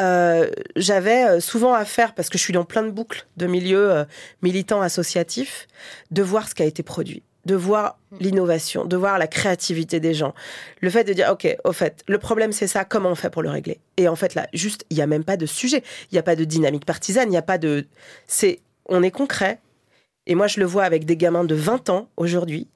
[0.00, 3.46] Euh, j'avais euh, souvent à faire, parce que je suis dans plein de boucles de
[3.46, 4.04] milieux euh,
[4.42, 5.66] militants associatifs,
[6.10, 10.12] de voir ce qui a été produit de voir l'innovation, de voir la créativité des
[10.12, 10.34] gens.
[10.82, 13.42] Le fait de dire, OK, au fait, le problème c'est ça, comment on fait pour
[13.42, 13.80] le régler?
[13.96, 16.22] Et en fait, là, juste, il n'y a même pas de sujet, il n'y a
[16.22, 17.86] pas de dynamique partisane, il n'y a pas de...
[18.26, 19.58] C'est, on est concret.
[20.26, 22.68] Et moi, je le vois avec des gamins de 20 ans aujourd'hui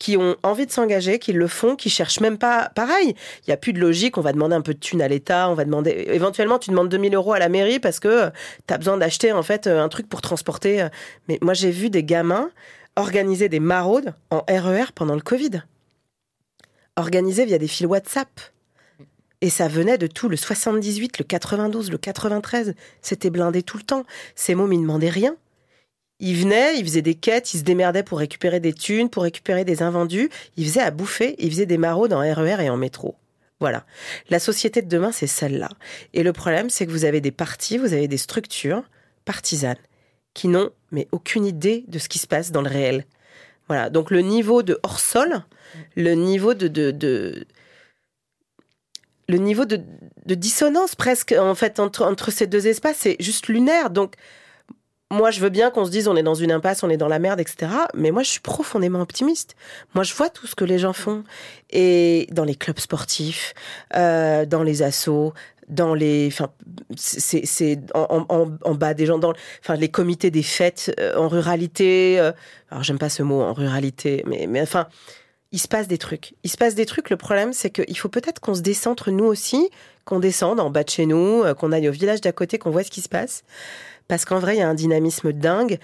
[0.00, 3.14] qui ont envie de s'engager, qui le font, qui cherchent même pas pareil.
[3.46, 5.48] Il y a plus de logique, on va demander un peu de thunes à l'État,
[5.48, 8.30] on va demander éventuellement tu demandes 2000 euros à la mairie parce que
[8.66, 10.88] tu as besoin d'acheter en fait un truc pour transporter.
[11.28, 12.50] Mais moi j'ai vu des gamins
[12.96, 15.62] organiser des maraudes en RER e pendant le Covid.
[16.96, 18.28] Organisées via des fils WhatsApp.
[19.42, 22.74] Et ça venait de tout, le 78, le 92, le 93.
[23.00, 24.04] C'était blindé tout le temps.
[24.34, 25.34] Ces mômes, ils demandaient rien.
[26.20, 29.64] Ils venaient, ils faisaient des quêtes, ils se démerdaient pour récupérer des thunes, pour récupérer
[29.64, 30.30] des invendus.
[30.56, 33.16] Ils faisaient à bouffer, ils faisaient des maraudes en RER et en métro.
[33.58, 33.84] Voilà.
[34.28, 35.70] La société de demain, c'est celle-là.
[36.14, 38.84] Et le problème, c'est que vous avez des partis, vous avez des structures
[39.24, 39.76] partisanes
[40.34, 43.04] qui n'ont mais aucune idée de ce qui se passe dans le réel.
[43.68, 45.44] Voilà, donc le niveau de hors-sol,
[45.94, 47.46] le niveau de, de,
[49.28, 49.80] le niveau de,
[50.26, 53.90] dissonance presque en fait entre, entre ces deux espaces, c'est juste lunaire.
[53.90, 54.14] Donc
[55.10, 57.08] moi, je veux bien qu'on se dise on est dans une impasse, on est dans
[57.08, 57.72] la merde, etc.
[57.94, 59.56] Mais moi, je suis profondément optimiste.
[59.94, 61.24] Moi, je vois tout ce que les gens font.
[61.70, 63.54] Et dans les clubs sportifs,
[63.96, 65.32] euh, dans les assos,
[65.68, 66.50] dans les, enfin,
[66.96, 69.32] c'est en, en, bas des gens, dans,
[69.62, 72.20] enfin, les comités des fêtes euh, en ruralité.
[72.20, 72.30] Euh,
[72.70, 74.86] alors, j'aime pas ce mot en ruralité, mais, mais enfin,
[75.50, 76.34] il se passe des trucs.
[76.44, 77.10] Il se passe des trucs.
[77.10, 79.70] Le problème, c'est qu'il faut peut-être qu'on se décentre nous aussi,
[80.04, 82.84] qu'on descende en bas de chez nous, qu'on aille au village d'à côté, qu'on voit
[82.84, 83.42] ce qui se passe.
[84.10, 85.78] Parce qu'en vrai, il y a un dynamisme dingue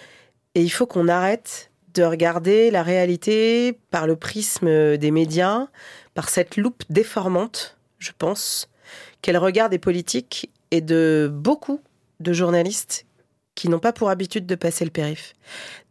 [0.57, 5.69] et il faut qu'on arrête de regarder la réalité par le prisme des médias,
[6.13, 8.69] par cette loupe déformante, je pense,
[9.23, 11.81] quel regard des politiques et de beaucoup
[12.19, 13.07] de journalistes
[13.55, 15.35] qui n'ont pas pour habitude de passer le périph.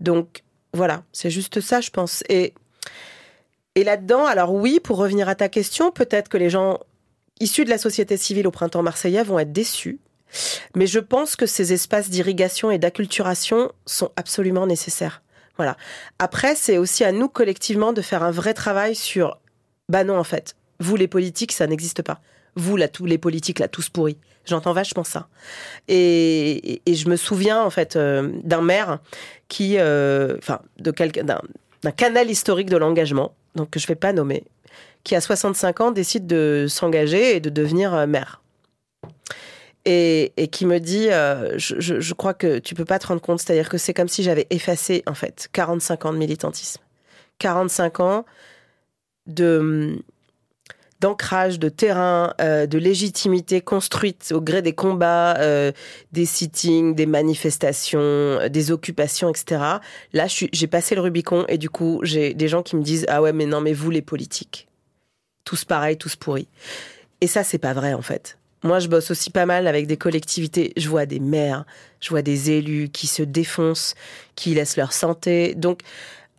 [0.02, 2.22] Donc voilà, c'est juste ça, je pense.
[2.28, 2.54] Et,
[3.76, 6.80] et là-dedans, alors oui, pour revenir à ta question, peut-être que les gens
[7.40, 10.02] issus de la société civile au printemps marseillais vont être déçus.
[10.76, 15.22] Mais je pense que ces espaces d'irrigation et d'acculturation sont absolument nécessaires.
[15.58, 15.78] Voilà.
[16.20, 19.40] Après, c'est aussi à nous collectivement de faire un vrai travail sur,
[19.88, 22.20] bah non, en fait, vous les politiques, ça n'existe pas
[22.56, 24.18] vous, tous les politiques, là, tous pourris.
[24.46, 25.28] J'entends vachement ça.
[25.88, 29.00] Et, je me souviens, en fait, euh, d'un maire
[29.48, 33.96] qui, euh, enfin, de quelqu'un, d'un canal historique de l'engagement, donc que je ne vais
[33.96, 34.44] pas nommer,
[35.04, 38.42] qui à 65 ans décide de s'engager et de devenir euh, maire.
[39.88, 41.10] Et, qui me dit,
[41.58, 44.24] je, je, crois que tu peux pas te rendre compte, c'est-à-dire que c'est comme si
[44.24, 46.82] j'avais effacé, en fait, 45 ans de militantisme.
[47.40, 48.26] 45 ans
[49.28, 50.04] de
[51.02, 55.72] d'ancrage, de terrain, euh, de légitimité construite au gré des combats, euh,
[56.14, 59.62] des sittings, des manifestations, euh, des occupations, etc.
[60.14, 63.22] Là, j'ai passé le Rubicon et du coup, j'ai des gens qui me disent ah
[63.22, 64.68] ouais mais non mais vous les politiques,
[65.44, 66.48] tous pareils, tous pourris.
[67.22, 68.38] Et ça c'est pas vrai en fait.
[68.66, 70.74] Moi, je bosse aussi pas mal avec des collectivités.
[70.76, 71.66] Je vois des maires,
[72.02, 73.94] je vois des élus qui se défoncent,
[74.34, 75.54] qui laissent leur santé.
[75.54, 75.82] Donc,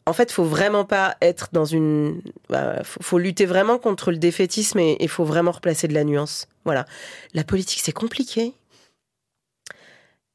[0.06, 2.20] en fait, faut vraiment pas être dans une.
[2.48, 6.48] Bah, faut, lutter vraiment contre le défaitisme et il faut vraiment replacer de la nuance.
[6.64, 6.84] Voilà.
[7.32, 8.54] La politique, c'est compliqué.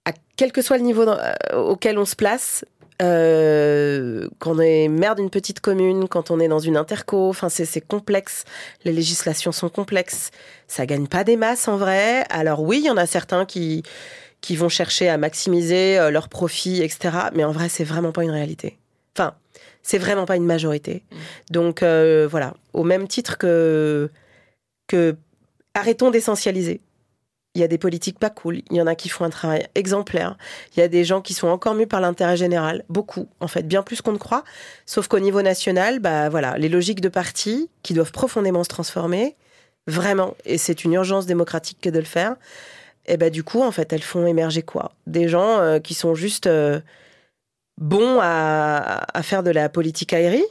[0.06, 2.64] À quel que soit le niveau euh, auquel on se place,
[3.02, 7.50] euh, quand on est maire d'une petite commune, quand on est dans une interco, enfin
[7.50, 8.44] c'est complexe.
[8.86, 10.32] Les législations sont complexes.
[10.68, 12.26] Ça gagne pas des masses en vrai.
[12.30, 13.84] Alors oui, il y en a certains qui
[14.42, 17.18] qui vont chercher à maximiser euh, leurs profits, etc.
[17.34, 18.80] Mais en vrai, c'est vraiment pas une réalité.
[19.16, 19.36] Enfin,
[19.84, 21.04] c'est vraiment pas une majorité.
[21.12, 21.16] Mm.
[21.52, 24.10] Donc euh, voilà, au même titre que
[24.88, 25.16] que
[25.74, 26.82] arrêtons d'essentialiser.
[27.54, 29.68] Il y a des politiques pas cool, il y en a qui font un travail
[29.76, 30.38] exemplaire,
[30.74, 33.64] il y a des gens qui sont encore mieux par l'intérêt général, beaucoup en fait,
[33.64, 34.46] bien plus qu'on ne croit.
[34.86, 39.36] Sauf qu'au niveau national, bah voilà, les logiques de parti qui doivent profondément se transformer,
[39.86, 42.36] vraiment, et c'est une urgence démocratique que de le faire.
[43.06, 44.94] Et bah du coup, en fait, elles font émerger quoi?
[45.08, 46.80] Des gens euh, qui sont juste euh,
[47.82, 50.44] bons à, faire de la politique aérienne,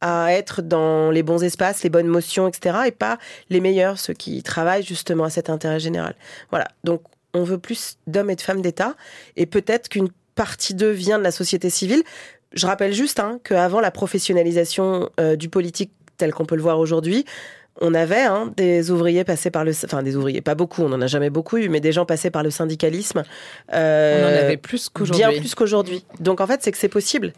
[0.00, 2.76] à être dans les bons espaces, les bonnes motions, etc.
[2.86, 3.18] Et pas
[3.50, 6.14] les meilleurs, ceux qui travaillent justement à cet intérêt général.
[6.50, 6.68] Voilà.
[6.84, 7.02] Donc,
[7.34, 8.94] on veut plus d'hommes et de femmes d'État.
[9.36, 12.02] Et peut-être qu'une partie d'eux vient de la société civile.
[12.52, 16.78] Je rappelle juste hein, qu'avant la professionnalisation euh, du politique tel qu'on peut le voir
[16.78, 17.24] aujourd'hui,
[17.80, 21.00] on avait hein, des ouvriers passés par le, enfin des ouvriers, pas beaucoup, on en
[21.00, 23.22] a jamais beaucoup eu, mais des gens passés par le syndicalisme.
[23.72, 25.24] Euh, on en avait plus qu'aujourd'hui.
[25.24, 26.04] Bien plus qu'aujourd'hui.
[26.20, 27.32] Donc en fait, c'est que c'est possible.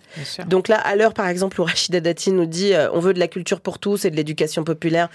[0.46, 3.18] Donc là, à l'heure, par exemple, où Rachida Dati nous dit, euh, on veut de
[3.18, 5.08] la culture pour tous et de l'éducation populaire.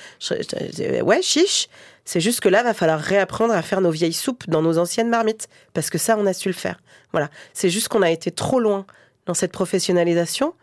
[1.03, 1.67] ouais, chiche.
[2.07, 5.09] C'est juste que là, va falloir réapprendre à faire nos vieilles soupes dans nos anciennes
[5.09, 6.80] marmites, parce que ça, on a su le faire.
[7.11, 7.30] Voilà.
[7.53, 8.86] C'est juste qu'on a été trop loin
[9.26, 10.53] dans cette professionnalisation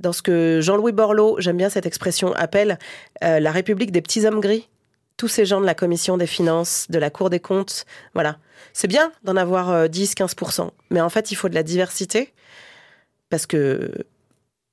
[0.00, 2.78] dans ce que Jean-Louis Borloo, j'aime bien cette expression, appelle
[3.24, 4.68] euh, la République des petits hommes gris.
[5.16, 8.36] Tous ces gens de la commission des finances, de la Cour des comptes, voilà.
[8.74, 12.34] C'est bien d'en avoir 10-15%, euh, mais en fait, il faut de la diversité,
[13.30, 13.90] parce que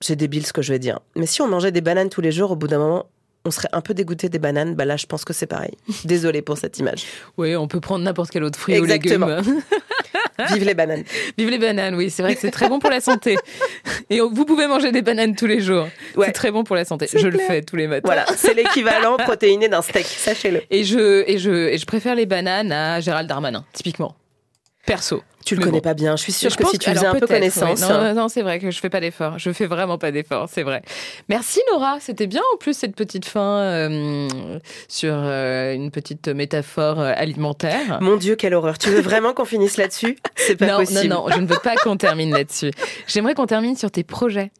[0.01, 0.99] c'est débile ce que je vais dire.
[1.15, 3.05] Mais si on mangeait des bananes tous les jours, au bout d'un moment,
[3.45, 4.75] on serait un peu dégoûté des bananes.
[4.75, 5.77] Bah là, je pense que c'est pareil.
[6.05, 7.05] Désolée pour cette image.
[7.37, 9.25] Oui, on peut prendre n'importe quel autre fruit ou légume.
[10.51, 11.03] Vive les bananes.
[11.37, 13.37] Vive les bananes, oui, c'est vrai que c'est très bon pour la santé.
[14.09, 15.87] Et vous pouvez manger des bananes tous les jours.
[16.19, 17.07] C'est très bon pour la santé.
[17.13, 18.01] Je le fais tous les matins.
[18.05, 20.61] Voilà, c'est l'équivalent protéiné d'un steak, sachez-le.
[20.69, 24.15] Et je, et, je, et je préfère les bananes à Gérald Darmanin, typiquement.
[24.85, 25.23] Perso.
[25.45, 26.15] Tu le connais pas bien.
[26.15, 27.81] Je suis sûre que si tu faisais un peu connaissance.
[27.81, 29.39] Non, non, c'est vrai que je fais pas d'effort.
[29.39, 30.81] Je fais vraiment pas d'effort, c'est vrai.
[31.29, 31.97] Merci Nora.
[31.99, 34.27] C'était bien en plus cette petite fin euh,
[34.87, 37.99] sur euh, une petite métaphore euh, alimentaire.
[38.01, 38.77] Mon Dieu, quelle horreur.
[38.77, 40.17] Tu veux vraiment qu'on finisse là-dessus?
[40.35, 41.07] C'est pas possible.
[41.07, 42.71] Non, non, je ne veux pas qu'on termine là-dessus.
[43.07, 44.51] J'aimerais qu'on termine sur tes projets.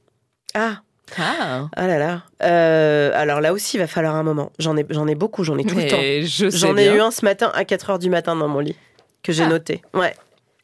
[0.53, 0.81] Ah.
[1.17, 1.67] Ah.
[1.75, 3.13] ah là là.
[3.15, 4.51] alors là aussi, il va falloir un moment.
[4.57, 6.49] J'en ai, j'en ai beaucoup, j'en ai tout le temps.
[6.49, 8.75] J'en ai eu un ce matin à 4 heures du matin dans mon lit
[9.21, 9.49] que j'ai ah.
[9.49, 9.81] noté.
[9.93, 10.13] Ouais.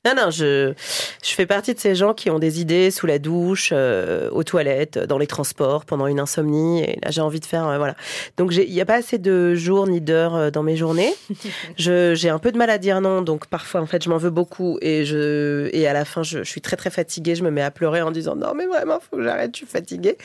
[0.06, 0.74] Non, non, je,
[1.22, 4.46] je fais partie de ces gens qui ont des idées sous la douche, euh, aux
[4.46, 6.82] toilettes, dans les transports, pendant une insomnie.
[6.82, 7.96] Et là, j'ai envie de faire, euh, voilà.
[8.38, 11.14] Donc, il n'y a pas assez de jours ni d'heures euh, dans mes journées.
[11.76, 14.30] j'ai un peu de mal à dire non, donc parfois, en fait, je m'en veux
[14.30, 14.78] beaucoup.
[14.82, 17.36] Et, je, et à la fin, je, je, suis très, très fatiguée.
[17.36, 19.68] Je me mets à pleurer en disant non, mais vraiment, faut que j'arrête, je suis
[19.68, 20.18] fatiguée.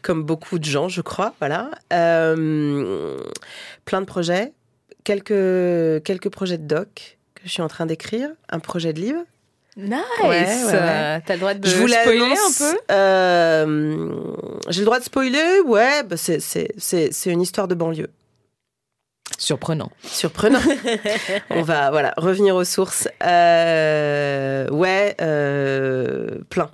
[0.00, 1.34] Comme beaucoup de gens, je crois.
[1.38, 1.70] Voilà.
[1.92, 3.18] Euh,
[3.84, 4.54] plein de projets.
[5.04, 9.20] Quelques, quelques projets de doc que je suis en train d'écrire, un projet de livre.
[9.76, 9.92] Nice
[10.70, 14.10] T'as le droit de je spoiler un peu euh,
[14.68, 18.10] J'ai le droit de spoiler Ouais, bah c'est une histoire de banlieue.
[19.38, 19.92] Surprenant.
[20.02, 20.58] Surprenant.
[21.50, 23.06] On va voilà revenir aux sources.
[23.22, 26.70] Euh, ouais, euh, plein.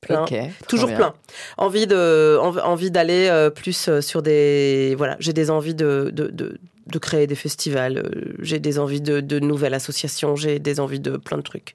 [0.00, 0.24] Plein.
[0.68, 1.14] Toujours plein.
[1.56, 5.16] Envie de envie d'aller plus sur des voilà.
[5.18, 9.20] J'ai des envies de, de, de de créer des festivals, euh, j'ai des envies de,
[9.20, 11.74] de, nouvelles associations, j'ai des envies de plein de trucs.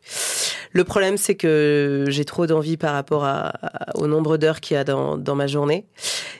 [0.71, 3.53] Le problème, c'est que j'ai trop d'envie par rapport à,
[3.95, 5.85] au nombre d'heures qu'il y a dans, dans, ma journée.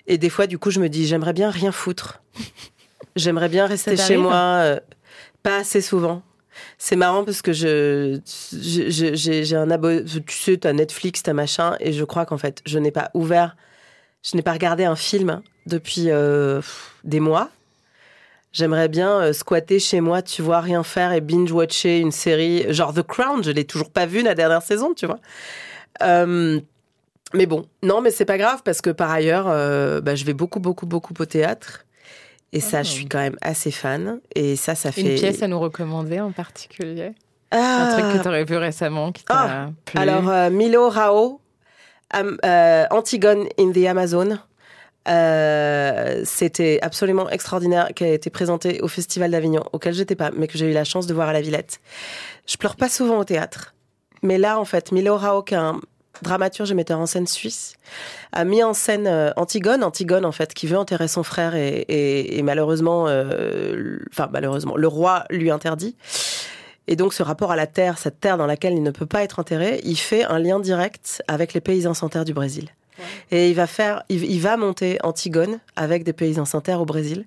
[0.08, 2.22] Et des fois, du coup, je me dis, j'aimerais bien rien foutre.
[3.16, 4.80] J'aimerais bien rester chez moi, euh,
[5.42, 6.22] pas assez souvent.
[6.78, 8.20] C'est marrant parce que je,
[8.54, 12.78] j'ai un abonnement, tu sais, t'as Netflix, t'as machin, et je crois qu'en fait, je
[12.78, 13.56] n'ai pas ouvert,
[14.24, 16.62] je n'ai pas regardé un film depuis euh,
[17.04, 17.50] des mois
[18.52, 22.94] J'aimerais bien euh, squatter chez moi, tu vois, rien faire et binge-watcher une série, genre
[22.94, 25.20] The Crown, je l'ai toujours pas vue la dernière saison, tu vois.
[26.02, 26.60] Euh,
[27.36, 30.34] mais bon, non, mais c'est pas grave parce que par ailleurs, euh, bah, je vais
[30.34, 31.86] beaucoup, beaucoup, beaucoup au théâtre.
[32.52, 34.20] Et ça, je suis quand même assez fan.
[34.34, 35.02] Et ça, ça fait.
[35.02, 37.12] Une pièce à nous recommander en particulier
[37.52, 37.90] Ah.
[37.92, 41.40] Un truc que tu aurais vu récemment qui t'a Ah, plu Alors, Milo Rao,
[42.12, 44.40] Antigone in the Amazon.
[45.08, 50.48] Euh, C'était absolument extraordinaire, qui a été présenté au Festival d'Avignon, auquel j'étais pas, mais
[50.48, 51.80] que j'ai eu la chance de voir à la Villette.
[52.48, 53.74] Je pleure pas souvent au théâtre,
[54.22, 55.80] mais là, en fait, Milo Rao, qui est un
[56.22, 57.76] dramaturge et metteur en scène suisse,
[58.34, 61.86] a mis en scène euh, Antigone, Antigone en fait, qui veut enterrer son frère et,
[61.88, 65.96] et- et malheureusement, euh, enfin malheureusement, le roi lui interdit.
[66.88, 69.24] Et donc ce rapport à la terre, cette terre dans laquelle il ne peut pas
[69.24, 72.68] être enterré, il fait un lien direct avec les paysans sans terre du Brésil.
[73.32, 77.26] Et il va faire, il, va monter Antigone avec des paysans sans terre au Brésil.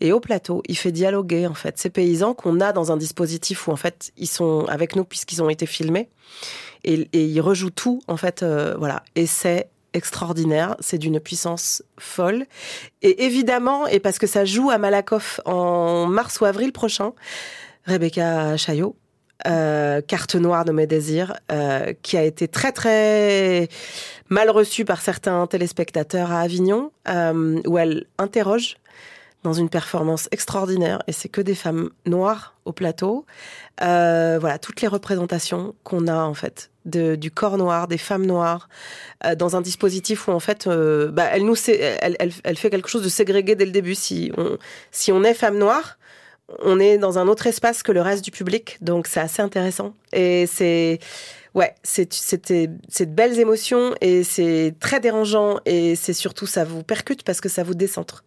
[0.00, 3.68] Et au plateau, il fait dialoguer en fait ces paysans qu'on a dans un dispositif
[3.68, 6.08] où en fait ils sont avec nous puisqu'ils ont été filmés.
[6.84, 9.02] Et, et il rejoue tout en fait euh, voilà.
[9.14, 10.76] Et c'est extraordinaire.
[10.80, 12.46] C'est d'une puissance folle.
[13.02, 17.12] Et évidemment et parce que ça joue à Malakoff en mars ou avril prochain
[17.86, 18.96] Rebecca Chaillot
[19.46, 23.68] euh, carte noire de mes désirs euh, qui a été très très
[24.30, 28.76] mal reçue par certains téléspectateurs à Avignon euh, où elle interroge
[29.42, 33.24] dans une performance extraordinaire et c'est que des femmes noires au plateau.
[33.82, 38.68] Euh, voilà, toutes les représentations qu'on a en fait du corps noir, des femmes noires,
[39.26, 43.08] euh, dans un dispositif où en fait, bah, elle nous, elle, fait quelque chose de
[43.08, 43.94] ségrégué dès le début.
[43.94, 44.32] Si
[45.12, 45.98] on est femme noire,
[46.58, 49.94] on est dans un autre espace que le reste du public, donc c'est assez intéressant.
[50.12, 50.98] Et c'est,
[51.54, 52.08] ouais, c'est,
[52.50, 57.48] de belles émotions et c'est très dérangeant et c'est surtout ça vous percute parce que
[57.48, 58.24] ça vous décentre.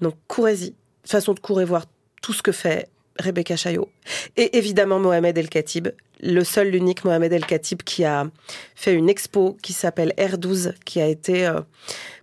[0.00, 0.74] Donc courez-y,
[1.04, 1.84] façon de courir voir
[2.22, 2.88] tout ce que fait
[3.18, 3.88] Rebecca Chaillot.
[4.36, 5.88] Et évidemment Mohamed El Khatib,
[6.20, 8.26] le seul, l'unique Mohamed El Khatib qui a
[8.74, 11.60] fait une expo qui s'appelle R12, qui a été euh,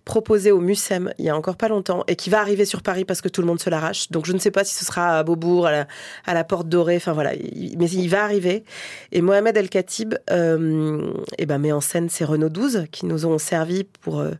[0.04, 3.04] proposée au Mucem il y a encore pas longtemps et qui va arriver sur Paris
[3.04, 4.10] parce que tout le monde se l'arrache.
[4.10, 5.86] Donc je ne sais pas si ce sera à Beaubourg, à
[6.34, 8.64] la, Porte Dorée, enfin voilà, il- mais il va arriver.
[9.12, 13.24] Et Mohamed El Khatib euh, eh ben, met en scène ces Renault 12 qui nous
[13.26, 14.32] ont servi pour euh,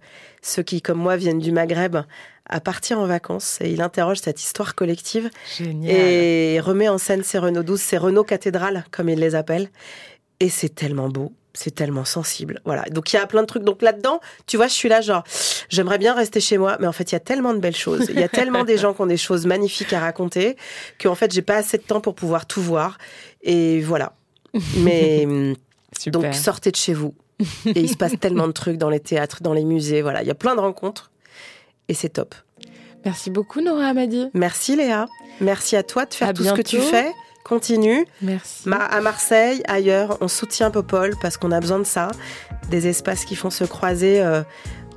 [0.43, 1.99] ceux qui, comme moi, viennent du Maghreb
[2.49, 3.59] à partir en vacances.
[3.61, 5.95] Et il interroge cette histoire collective Génial.
[5.95, 9.71] et remet en scène ces Renault 12, ces Renault cathédrales, comme il les appelle.
[10.41, 11.33] Et c'est tellement beau.
[11.55, 12.61] C'est tellement sensible.
[12.65, 12.83] Voilà.
[12.91, 13.63] Donc il y a plein de trucs.
[13.63, 15.23] Donc là-dedans, tu vois, je suis là, genre,
[15.69, 18.07] j'aimerais bien rester chez moi, mais en fait, il y a tellement de belles choses.
[18.09, 20.57] Il y a tellement des gens qui ont des choses magnifiques à raconter
[21.01, 22.97] qu'en fait, j'ai pas assez de temps pour pouvoir tout voir.
[23.43, 24.15] Et voilà.
[24.79, 25.55] Mais hum,
[25.99, 26.21] Super.
[26.21, 27.15] donc sortez de chez vous.
[27.67, 30.01] Et il se passe tellement de trucs dans les théâtres, dans les musées.
[30.01, 31.12] Voilà, il y a plein de rencontres.
[31.89, 32.35] Et c'est top.
[33.05, 34.29] Merci beaucoup, Nora Amadi.
[34.35, 35.07] Merci Léa.
[35.41, 37.13] Merci à toi de faire À tout ce que tu fais.
[37.45, 38.07] Continue.
[38.21, 38.69] Merci.
[38.69, 42.13] Ma- à Marseille, ailleurs, on soutient Popol parce qu'on a besoin de ça.
[42.71, 44.21] Des espaces qui font se croiser.
[44.23, 44.43] euh,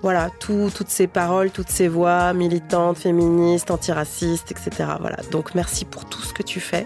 [0.04, 4.88] voilà, tout- toutes ces paroles, toutes ces voix militantes, féministes, antiracistes, etc.
[5.00, 5.18] Voilà.
[5.32, 6.86] Donc merci pour tout ce que tu fais.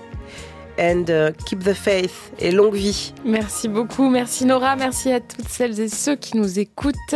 [0.79, 3.13] And uh, keep the faith et longue vie.
[3.25, 4.07] Merci beaucoup.
[4.09, 4.77] Merci Nora.
[4.77, 7.15] Merci à toutes celles et ceux qui nous écoutent.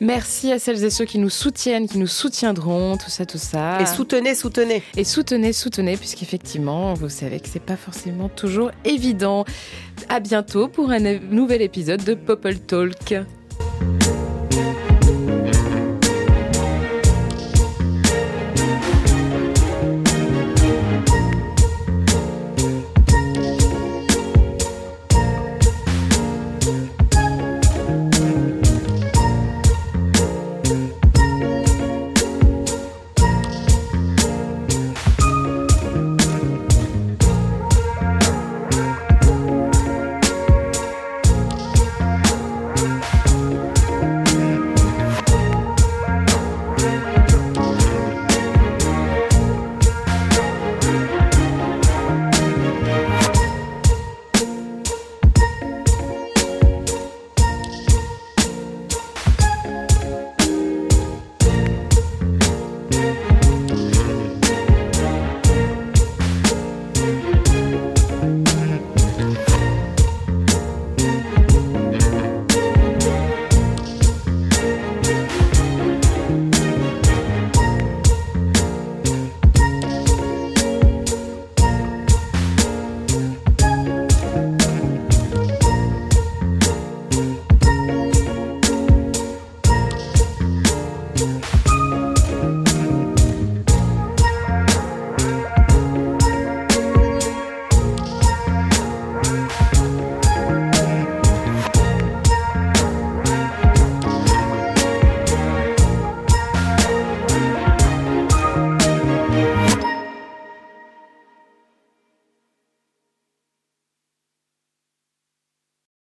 [0.00, 3.80] Merci à celles et ceux qui nous soutiennent, qui nous soutiendront, tout ça, tout ça.
[3.80, 4.82] Et soutenez, soutenez.
[4.96, 9.44] Et soutenez, soutenez, puisqu'effectivement, vous savez que c'est pas forcément toujours évident.
[10.08, 13.14] À bientôt pour un nouvel épisode de Popple Talk.